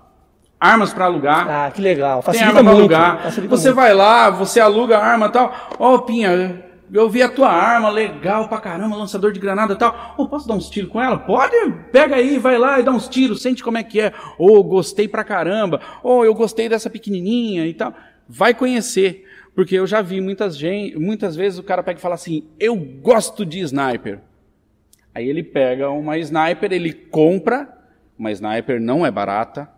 [0.60, 1.48] armas para alugar.
[1.48, 2.24] Ah, que legal.
[2.24, 3.32] Facilita tem arma para alugar.
[3.32, 3.76] Você muito.
[3.76, 5.54] vai lá, você aluga a arma e tal.
[5.78, 9.78] Ó, oh, Pinha, eu vi a tua arma, legal pra caramba, lançador de granada e
[9.78, 10.16] tal.
[10.18, 11.18] Oh, posso dar uns tiros com ela?
[11.18, 11.56] Pode?
[11.92, 14.14] Pega aí, vai lá e dá uns tiros, sente como é que é.
[14.38, 15.82] Ou oh, gostei pra caramba.
[16.04, 17.94] Ou oh, eu gostei dessa pequenininha e tal.
[18.28, 19.26] Vai conhecer.
[19.56, 22.76] Porque eu já vi muitas, gente, muitas vezes o cara pega e fala assim: Eu
[22.76, 24.20] gosto de sniper.
[25.14, 27.70] Aí ele pega uma sniper, ele compra.
[28.20, 29.70] Uma sniper não é barata.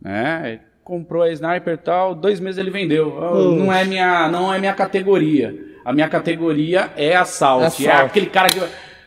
[0.00, 0.60] Né?
[0.84, 3.16] Comprou a sniper e tal, dois meses ele vendeu.
[3.16, 5.71] Oh, não é minha, não é minha categoria.
[5.84, 7.82] A minha categoria é assalto.
[7.82, 8.60] É, é aquele cara que.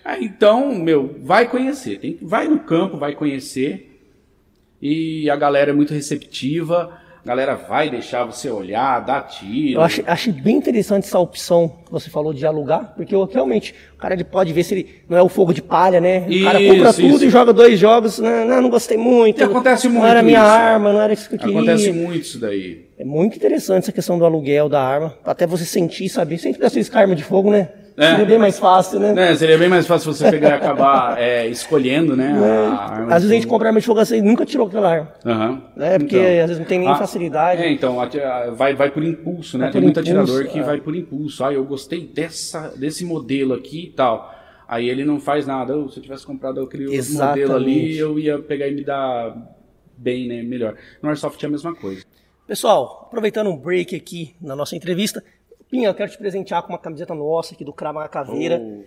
[0.04, 2.00] Ah, então, meu, vai conhecer.
[2.00, 3.92] Tem, vai no campo, vai conhecer.
[4.82, 7.02] E a galera é muito receptiva.
[7.26, 9.80] A galera vai deixar você olhar, dar tiro.
[9.80, 13.74] Eu acho, acho bem interessante essa opção que você falou de alugar, porque eu, realmente
[13.96, 16.20] o cara ele pode ver se ele não é o fogo de palha, né?
[16.28, 17.26] O isso, cara compra tudo isso.
[17.26, 18.46] e joga dois jogos, né?
[18.46, 19.42] não, não gostei muito.
[19.42, 20.04] E acontece muito.
[20.04, 20.48] Não era minha isso.
[20.48, 21.56] arma, não era isso que eu queria.
[21.56, 22.86] Acontece muito isso daí.
[22.96, 26.38] É muito interessante essa questão do aluguel da arma, até você sentir, saber.
[26.38, 27.70] Sempre precisa arma de fogo, né?
[27.98, 28.12] É.
[28.12, 29.32] Seria bem mais fácil, né?
[29.32, 32.34] É, seria bem mais fácil você pegar e acabar é, escolhendo, né?
[32.38, 33.14] É.
[33.14, 35.14] Às vezes a gente compra arma de fogo assim e nunca tirou aquela arma.
[35.24, 35.62] Uhum.
[35.76, 36.00] Né?
[36.00, 37.64] Porque então, às vezes não tem nem ah, facilidade.
[37.64, 37.98] É, então,
[38.56, 39.70] vai, vai por impulso, né?
[39.72, 40.64] Tem muito impulso, atirador que é.
[40.64, 41.44] vai por impulso.
[41.46, 44.34] Ah, eu gostei dessa, desse modelo aqui e tal.
[44.68, 45.78] Aí ele não faz nada.
[45.78, 49.36] Oh, se eu tivesse comprado aquele modelo ali, eu ia pegar e me dar
[49.98, 50.42] bem, né?
[50.44, 50.76] Melhor.
[51.02, 52.04] No Airsoft é a mesma coisa.
[52.48, 55.24] Pessoal, aproveitando um break aqui na nossa entrevista,
[55.70, 58.62] Pinha, eu quero te presentear com uma camiseta nossa aqui do Crama Caveira.
[58.62, 58.84] Oh.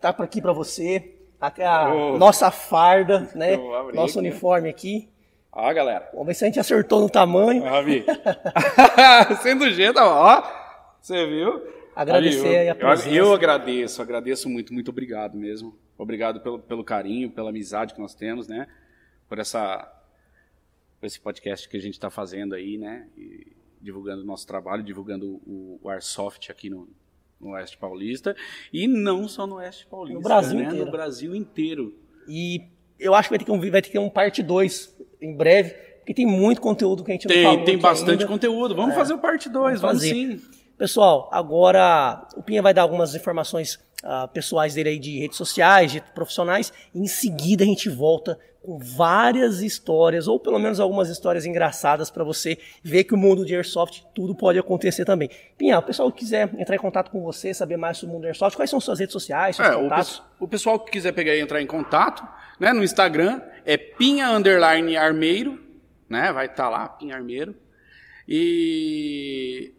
[0.00, 1.14] Tá por aqui para você.
[1.40, 2.18] A oh.
[2.18, 3.56] nossa farda, né?
[3.56, 5.08] Oh, nosso uniforme aqui.
[5.52, 6.08] Ó, galera.
[6.12, 7.64] Vamos ver se a gente acertou no tamanho.
[7.66, 10.42] Ah, Sendo jeito, ó.
[11.00, 11.62] Você viu?
[11.94, 13.10] Agradecer aí, eu, a presença.
[13.10, 15.76] Eu, eu agradeço, agradeço muito, muito obrigado mesmo.
[15.96, 18.68] Obrigado pelo, pelo carinho, pela amizade que nós temos, né?
[19.28, 19.92] Por essa
[21.00, 23.06] por esse podcast que a gente está fazendo aí, né?
[23.16, 26.88] E divulgando o nosso trabalho, divulgando o, o Airsoft aqui no,
[27.40, 28.36] no Oeste Paulista.
[28.72, 30.64] E não só no Oeste Paulista, no Brasil né?
[30.64, 30.84] inteiro.
[30.84, 31.94] No Brasil inteiro.
[32.28, 32.62] E
[32.98, 35.36] eu acho que vai ter que, um, vai ter, que ter um parte 2 em
[35.36, 38.26] breve, porque tem muito conteúdo que a gente tem, não falou Tem bastante ainda.
[38.26, 38.74] conteúdo.
[38.74, 40.40] Vamos é, fazer o parte 2, vamos, vamos sim.
[40.76, 45.92] Pessoal, agora o Pinha vai dar algumas informações uh, pessoais dele aí de redes sociais,
[45.92, 46.72] de profissionais.
[46.94, 52.10] E em seguida a gente volta com várias histórias, ou pelo menos algumas histórias engraçadas
[52.10, 55.30] para você ver que o mundo de Airsoft tudo pode acontecer também.
[55.56, 58.22] Pinha, o pessoal que quiser entrar em contato com você, saber mais sobre o mundo
[58.22, 60.22] do Airsoft, quais são suas redes sociais, seus é, contatos?
[60.38, 62.26] O, o, pessoal que quiser pegar e entrar em contato,
[62.58, 65.58] né, no Instagram é pinha underline armeiro,
[66.08, 67.54] né, vai estar tá lá, pinha armeiro.
[68.28, 69.72] E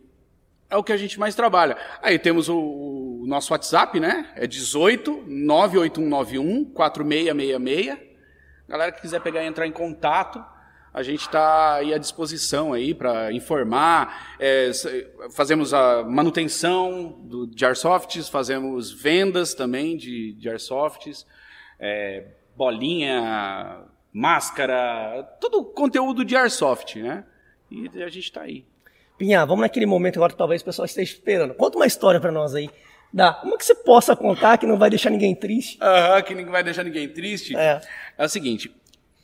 [0.69, 1.77] é o que a gente mais trabalha.
[2.01, 4.31] Aí temos o, o nosso WhatsApp, né?
[4.35, 7.97] É 18 98191 4666.
[8.67, 10.43] Galera que quiser pegar e entrar em contato,
[10.93, 14.35] a gente está aí à disposição aí para informar.
[14.39, 14.71] É,
[15.31, 21.25] fazemos a manutenção do, de airsofts, fazemos vendas também de, de airsofts,
[21.79, 27.23] é, bolinha, máscara, todo conteúdo de airsoft, né?
[27.71, 28.65] E a gente está aí.
[29.19, 31.53] Pinha, vamos naquele momento agora que talvez o pessoal esteja esperando.
[31.53, 32.69] Conta uma história para nós aí.
[33.11, 33.41] Dá.
[33.43, 35.77] Uma que você possa contar que não vai deixar ninguém triste.
[35.81, 37.53] Aham, que não vai deixar ninguém triste.
[37.53, 37.81] É.
[38.17, 38.73] É o seguinte,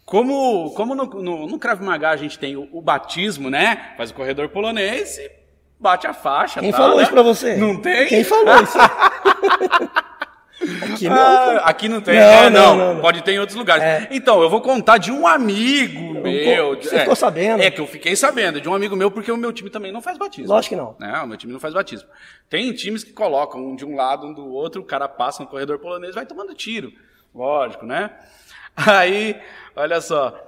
[0.04, 3.94] como, como no, no, no Krav Maga a gente tem o, o, batismo, né?
[3.96, 5.32] Faz o corredor polonês e
[5.80, 6.60] bate a faixa.
[6.60, 7.04] Quem tá, falou né?
[7.04, 7.56] isso pra você?
[7.56, 8.08] Não tem?
[8.08, 8.78] Quem falou isso?
[10.62, 11.18] Aqui não.
[11.18, 12.16] Ah, aqui não tem.
[12.16, 13.84] Não, é, não, não, não, Pode ter em outros lugares.
[13.84, 14.08] É.
[14.12, 16.76] Então, eu vou contar de um amigo meu.
[16.76, 17.62] Você é, ficou sabendo?
[17.62, 20.02] É que eu fiquei sabendo de um amigo meu, porque o meu time também não
[20.02, 20.50] faz batismo.
[20.50, 20.96] Lógico que não.
[21.02, 22.08] É, o meu time não faz batismo.
[22.50, 25.50] Tem times que colocam um de um lado, um do outro, o cara passa no
[25.50, 26.92] corredor polonês e vai tomando tiro.
[27.34, 28.12] Lógico, né?
[28.76, 29.40] Aí,
[29.76, 30.42] olha só.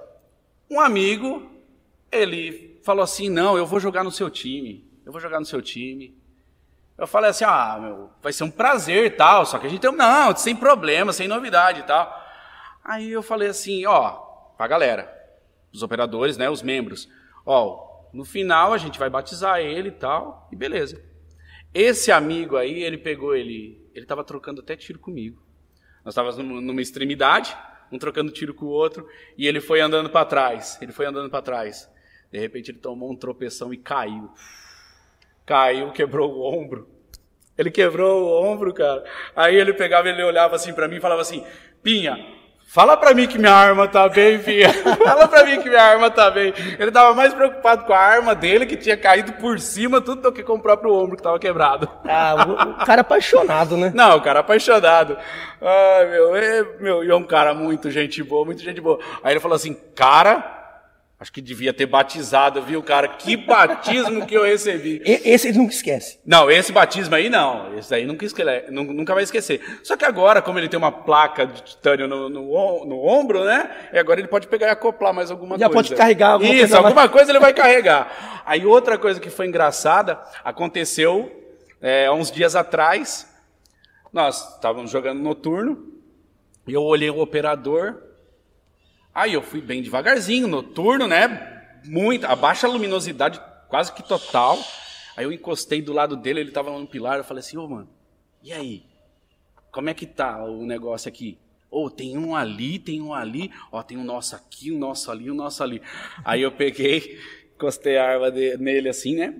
[0.70, 1.50] Um amigo,
[2.12, 4.86] ele falou assim: não, eu vou jogar no seu time.
[5.06, 6.16] Eu vou jogar no seu time.
[6.98, 9.80] Eu falei assim, ah, meu, vai ser um prazer e tal, só que a gente
[9.80, 12.12] tem, não, sem problema, sem novidade e tal.
[12.84, 14.12] Aí eu falei assim, ó,
[14.58, 15.14] pra galera,
[15.72, 17.08] os operadores, né, os membros,
[17.46, 21.04] ó, no final a gente vai batizar ele e tal, e beleza.
[21.72, 25.40] Esse amigo aí, ele pegou, ele, ele tava trocando até tiro comigo.
[26.04, 27.56] Nós estávamos numa extremidade,
[27.92, 31.30] um trocando tiro com o outro, e ele foi andando para trás, ele foi andando
[31.30, 31.88] para trás.
[32.32, 34.32] De repente ele tomou um tropeção e caiu
[35.48, 36.88] caiu, quebrou o ombro.
[37.58, 39.04] Ele quebrou o ombro, cara.
[39.36, 41.44] Aí ele pegava, ele olhava assim para mim e falava assim:
[41.82, 42.16] Pinha,
[42.70, 44.68] Fala pra mim que minha arma tá bem, filha.
[45.02, 46.54] Fala pra mim que minha arma tá bem.
[46.78, 50.34] Ele tava mais preocupado com a arma dele, que tinha caído por cima, tudo do
[50.34, 51.88] que com o próprio ombro que tava quebrado.
[52.04, 53.94] Ah, o, o cara apaixonado, né?
[53.96, 55.18] Não, o cara apaixonado.
[55.62, 59.00] Ai, meu, é, meu, e é um cara muito gente boa, muito gente boa.
[59.24, 60.57] Aí ele falou assim, cara,
[61.20, 63.08] Acho que devia ter batizado, viu, cara?
[63.08, 65.02] Que batismo que eu recebi.
[65.04, 66.20] Esse ele nunca esquece.
[66.24, 67.76] Não, esse batismo aí não.
[67.76, 69.80] Esse aí nunca, esquece, nunca vai esquecer.
[69.82, 73.90] Só que agora, como ele tem uma placa de titânio no, no, no ombro, né?
[73.92, 75.90] E agora ele pode pegar e acoplar mais alguma Já coisa.
[75.90, 77.12] Já pode carregar alguma Isso, coisa alguma mais...
[77.12, 78.44] coisa ele vai carregar.
[78.46, 81.32] Aí outra coisa que foi engraçada, aconteceu
[81.82, 83.28] é, uns dias atrás.
[84.14, 85.84] Nós estávamos jogando noturno.
[86.68, 88.04] E eu olhei o operador,
[89.18, 91.80] Aí eu fui bem devagarzinho, noturno, né?
[91.86, 94.60] Muito, a baixa luminosidade quase que total.
[95.16, 97.68] Aí eu encostei do lado dele, ele tava no pilar, eu falei assim, ô oh,
[97.68, 97.90] mano,
[98.44, 98.86] e aí?
[99.72, 101.40] Como é que tá o negócio aqui?
[101.72, 105.10] Ô, oh, tem um ali, tem um ali, ó, tem um nosso aqui, um nosso
[105.10, 105.82] ali, um nosso ali.
[106.24, 107.20] Aí eu peguei,
[107.56, 109.34] encostei a arma de, nele assim, né?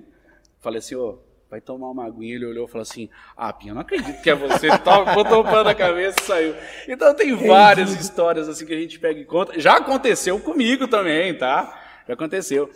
[0.60, 2.36] Falei assim, ô, oh, vai tomar uma aguinha.
[2.36, 4.68] Ele olhou e falou assim: Ah, Pinha, não acredito que é você.
[5.14, 6.56] botou o pano na cabeça e saiu.
[6.88, 9.60] Então tem várias histórias assim que a gente pega em conta.
[9.60, 12.04] Já aconteceu comigo também, tá?
[12.08, 12.70] Já aconteceu.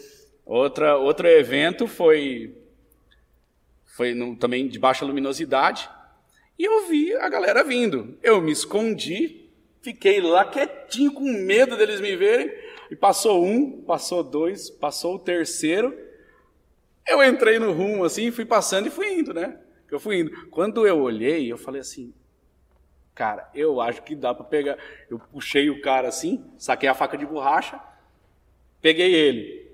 [0.46, 2.58] Outra, outro evento foi,
[3.86, 5.90] foi no, também de baixa luminosidade.
[6.58, 8.18] E eu vi a galera vindo.
[8.22, 9.50] Eu me escondi,
[9.82, 12.52] fiquei lá quietinho, com medo deles me verem.
[12.90, 15.98] E passou um, passou dois, passou o terceiro.
[17.08, 19.58] Eu entrei no rumo assim, fui passando e fui indo, né?
[19.90, 20.48] Eu fui indo.
[20.48, 22.14] Quando eu olhei, eu falei assim,
[23.14, 24.78] cara, eu acho que dá para pegar.
[25.10, 27.80] Eu puxei o cara assim, saquei a faca de borracha,
[28.82, 29.70] peguei ele.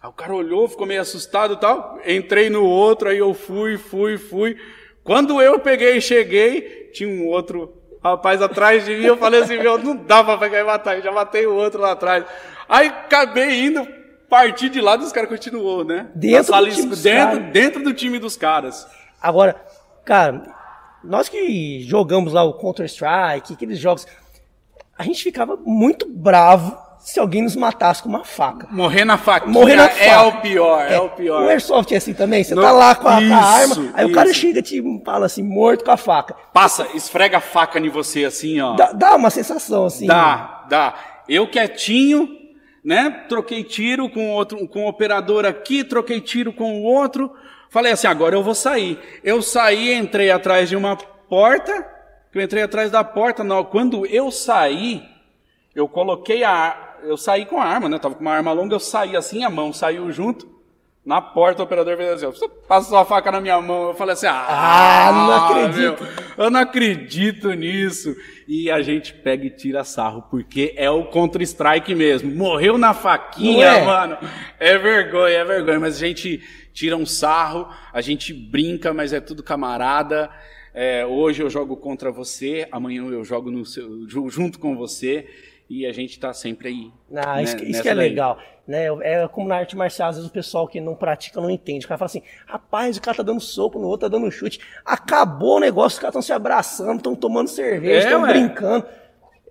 [0.00, 2.00] Aí o cara olhou, ficou meio assustado e tal.
[2.06, 4.56] Entrei no outro, aí eu fui, fui, fui.
[5.02, 9.04] Quando eu peguei e cheguei, tinha um outro rapaz atrás de mim.
[9.04, 10.96] Eu falei assim, meu, não dá pra pegar e matar.
[10.96, 12.24] Eu já matei o outro lá atrás.
[12.68, 13.86] Aí acabei indo,
[14.28, 16.08] partir de lá dos caras continuou, né?
[16.14, 18.86] Dentro, do time dentro, dentro do time dos caras.
[19.20, 19.56] Agora,
[20.04, 20.42] cara,
[21.02, 24.06] nós que jogamos lá o Counter-Strike, aqueles jogos,
[24.98, 28.66] a gente ficava muito bravo se alguém nos matasse com uma faca.
[28.68, 29.46] Morrer na faca.
[29.46, 30.04] Morrer na faca.
[30.04, 31.44] É o pior, é, é, o pior.
[31.44, 32.62] O Airsoft é assim também, você no...
[32.62, 34.12] tá lá com a, isso, a arma, aí isso.
[34.12, 36.34] o cara chega e te fala assim, morto com a faca.
[36.52, 38.74] Passa, esfrega a faca em você assim, ó.
[38.74, 40.06] Dá, dá uma sensação assim.
[40.06, 40.94] Dá, dá.
[41.28, 42.35] Eu quietinho,
[42.86, 43.10] né?
[43.28, 47.34] Troquei tiro com outro, com um operador aqui, troquei tiro com o outro.
[47.68, 48.96] Falei assim, agora eu vou sair.
[49.24, 51.84] Eu saí, entrei atrás de uma porta.
[52.32, 53.42] Eu entrei atrás da porta.
[53.42, 55.02] Não, quando eu saí,
[55.74, 57.96] eu coloquei a, eu saí com a arma, né?
[57.96, 60.48] Eu tava com uma arma longa, eu saí assim, a mão saiu junto.
[61.06, 63.90] Na porta, o operador fez assim, você passou a faca na minha mão.
[63.90, 66.02] Eu falei assim, ah, ah não acredito.
[66.02, 68.16] Meu, eu não acredito nisso.
[68.48, 72.34] E a gente pega e tira sarro, porque é o Counter-Strike mesmo.
[72.34, 73.84] Morreu na faquinha, é?
[73.84, 74.18] mano.
[74.58, 75.78] É vergonha, é vergonha.
[75.78, 76.42] Mas a gente
[76.72, 80.28] tira um sarro, a gente brinca, mas é tudo camarada.
[80.74, 85.26] É, hoje eu jogo contra você, amanhã eu jogo no seu, junto com você
[85.68, 86.92] e a gente está sempre aí.
[87.14, 88.08] Ah, né, isso, isso que é daí.
[88.08, 88.38] legal.
[88.66, 88.86] Né?
[89.02, 91.84] É como na arte marcial, às vezes o pessoal que não pratica não entende.
[91.84, 94.60] O cara fala assim, rapaz, o cara tá dando soco no outro, tá dando chute.
[94.84, 98.86] Acabou o negócio, os caras estão se abraçando, estão tomando cerveja, estão é, brincando.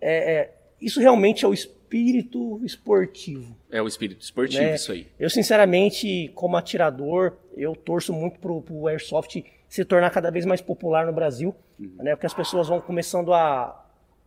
[0.01, 3.55] É, é, isso realmente é o espírito esportivo.
[3.71, 4.75] É o espírito esportivo, né?
[4.75, 5.07] isso aí.
[5.19, 10.61] Eu, sinceramente, como atirador, eu torço muito pro, pro Airsoft se tornar cada vez mais
[10.61, 11.95] popular no Brasil, uhum.
[11.99, 12.15] né?
[12.15, 13.84] Porque as pessoas vão começando a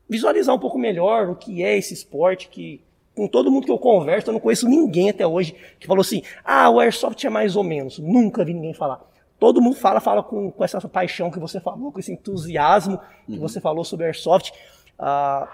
[0.09, 2.83] visualizar um pouco melhor o que é esse esporte, que
[3.15, 6.23] com todo mundo que eu converso, eu não conheço ninguém até hoje que falou assim,
[6.45, 7.99] ah, o Airsoft é mais ou menos.
[7.99, 9.01] Nunca vi ninguém falar.
[9.41, 13.33] Todo mundo fala, fala com, com essa paixão que você falou, com esse entusiasmo que
[13.33, 13.41] uhum.
[13.41, 14.53] você falou sobre Airsoft.
[14.99, 15.49] Ah,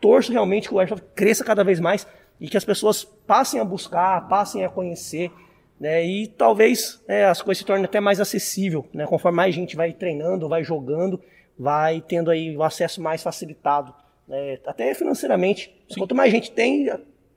[0.00, 2.06] torço realmente que o Airsoft cresça cada vez mais
[2.40, 5.30] e que as pessoas passem a buscar, passem a conhecer,
[5.78, 6.04] né?
[6.04, 9.06] E talvez né, as coisas se tornem até mais acessível, né?
[9.06, 11.20] Conforme mais gente vai treinando, vai jogando,
[11.58, 13.94] vai tendo aí o acesso mais facilitado,
[14.26, 14.58] né?
[14.66, 15.74] até financeiramente.
[15.88, 16.00] Sim.
[16.00, 16.90] Quanto mais gente tem,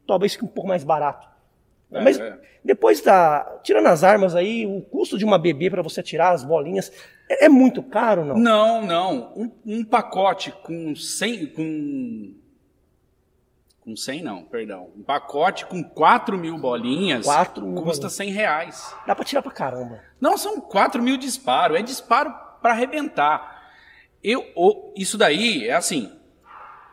[0.06, 1.28] talvez fique um pouco mais barato.
[1.92, 2.38] É, Mas é.
[2.64, 3.60] depois da.
[3.64, 6.92] Tirando as armas aí, o custo de uma bebê para você tirar as bolinhas
[7.28, 8.38] é, é, muito caro, não?
[8.38, 9.34] Não, não.
[9.36, 11.48] Um, um, pacote com 100.
[11.48, 12.34] Com,
[13.82, 14.90] com 100 não, perdão.
[14.96, 18.14] Um pacote com 4 mil bolinhas 4 mil custa bolinhas.
[18.14, 18.96] 100 reais.
[19.06, 20.00] Dá para tirar pra caramba.
[20.22, 21.76] Não, são 4 mil disparo.
[21.76, 23.59] É disparo para arrebentar.
[24.24, 24.46] Eu,
[24.96, 26.12] isso daí é assim.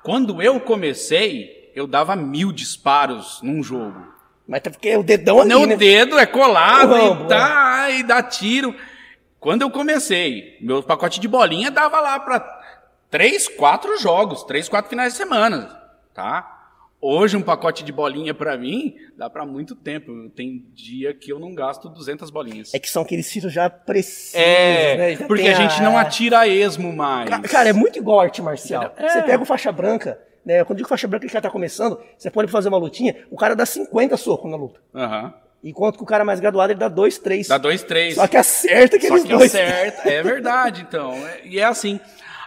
[0.03, 4.14] Quando eu comecei, eu dava mil disparos num jogo.
[4.47, 5.74] Mas tá porque o dedão ali, Não, né?
[5.74, 8.74] o dedo é colado e, dá, e dá tiro.
[9.41, 12.39] quando eu comecei, meu pacote de bolinha dava lá para
[13.11, 15.77] três, quatro jogos, três, quatro finais de semana,
[16.14, 16.55] tá?
[17.01, 20.30] Hoje um pacote de bolinha para mim dá para muito tempo.
[20.30, 22.72] Tem dia que eu não gasto 200 bolinhas.
[22.74, 25.16] É que são aqueles tiros já precisos, É, né?
[25.16, 27.28] Já porque a gente não atira a esmo mais.
[27.28, 28.92] Ca- Cara, é muito igual arte marcial.
[28.97, 29.09] É.
[29.09, 30.64] Você pega o faixa branca, né?
[30.64, 33.36] Quando eu digo faixa branca, que já tá começando, você pode fazer uma lutinha, o
[33.36, 34.80] cara dá 50 socos na luta.
[34.94, 35.34] Aham.
[35.62, 37.49] Enquanto que o cara mais graduado, ele dá 2, 3.
[37.49, 38.14] Dá dois, três.
[38.14, 39.55] Só que acerta Só aqueles que dois.
[39.55, 40.09] acerta.
[40.09, 41.12] É verdade, então.
[41.12, 41.99] É- e é assim.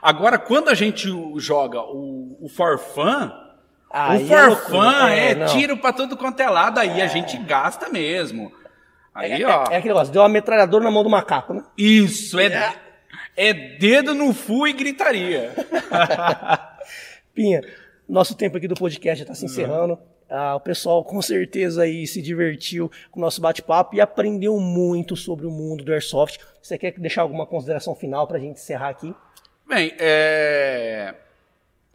[0.02, 3.30] Agora, quando a gente joga o, o for fun,
[3.92, 4.68] Aí o é for loucura.
[4.92, 5.48] fun é, não.
[5.48, 8.52] tiro pra todo quanto é lado, aí a gente gasta mesmo.
[9.16, 9.64] Aí, ó.
[9.70, 11.64] É, é aquele negócio, deu uma metralhadora na mão do macaco, né?
[11.78, 12.76] Isso, é,
[13.36, 15.52] é dedo no full e gritaria.
[17.34, 17.62] Pinha,
[18.08, 19.36] nosso tempo aqui do podcast já Uhum.
[19.36, 20.00] se encerrando.
[20.30, 25.16] Ah, o pessoal com certeza aí se divertiu com o nosso bate-papo e aprendeu muito
[25.16, 26.38] sobre o mundo do Airsoft.
[26.62, 29.14] Você quer deixar alguma consideração final para a gente encerrar aqui?
[29.68, 31.16] Bem, é,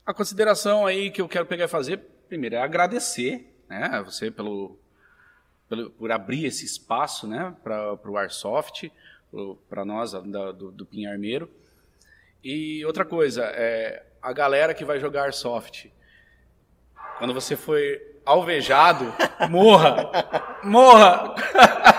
[0.06, 1.98] a consideração aí que eu quero pegar e fazer,
[2.28, 4.78] primeiro, é agradecer né, a você pelo,
[5.68, 8.90] pelo- por abrir esse espaço né, para o Airsoft,
[9.68, 11.50] para nós da- do, do Pinharmeiro.
[12.42, 15.90] E outra coisa, é, a galera que vai jogar Airsoft,
[17.18, 19.04] quando você foi alvejado,
[19.50, 20.10] morra!
[20.62, 21.34] Morra!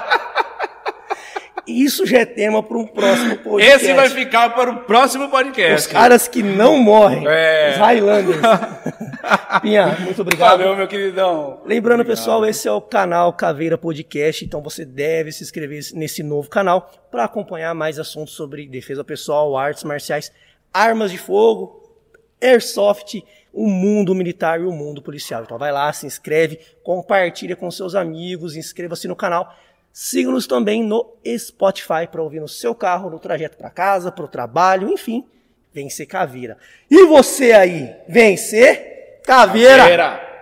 [1.67, 3.85] Isso já é tema para um próximo podcast.
[3.85, 5.75] Esse vai ficar para o próximo podcast.
[5.75, 7.25] Os caras que não morrem.
[7.27, 7.71] É.
[7.71, 8.41] Os Highlanders.
[9.61, 10.59] Pinha, muito obrigado.
[10.59, 11.61] Valeu, meu queridão.
[11.65, 16.49] Lembrando, pessoal, esse é o canal Caveira Podcast, então você deve se inscrever nesse novo
[16.49, 20.31] canal para acompanhar mais assuntos sobre defesa pessoal, artes marciais,
[20.71, 21.81] armas de fogo,
[22.41, 25.43] airsoft, o mundo militar e o mundo policial.
[25.43, 29.55] Então vai lá, se inscreve, compartilha com seus amigos, inscreva-se no canal.
[29.97, 34.27] Siga-nos também no Spotify para ouvir no seu carro, no trajeto para casa, para o
[34.27, 35.25] trabalho, enfim,
[35.73, 36.57] vem ser caveira.
[36.91, 39.77] E você aí, vem ser caveira.
[39.77, 40.24] Caveira.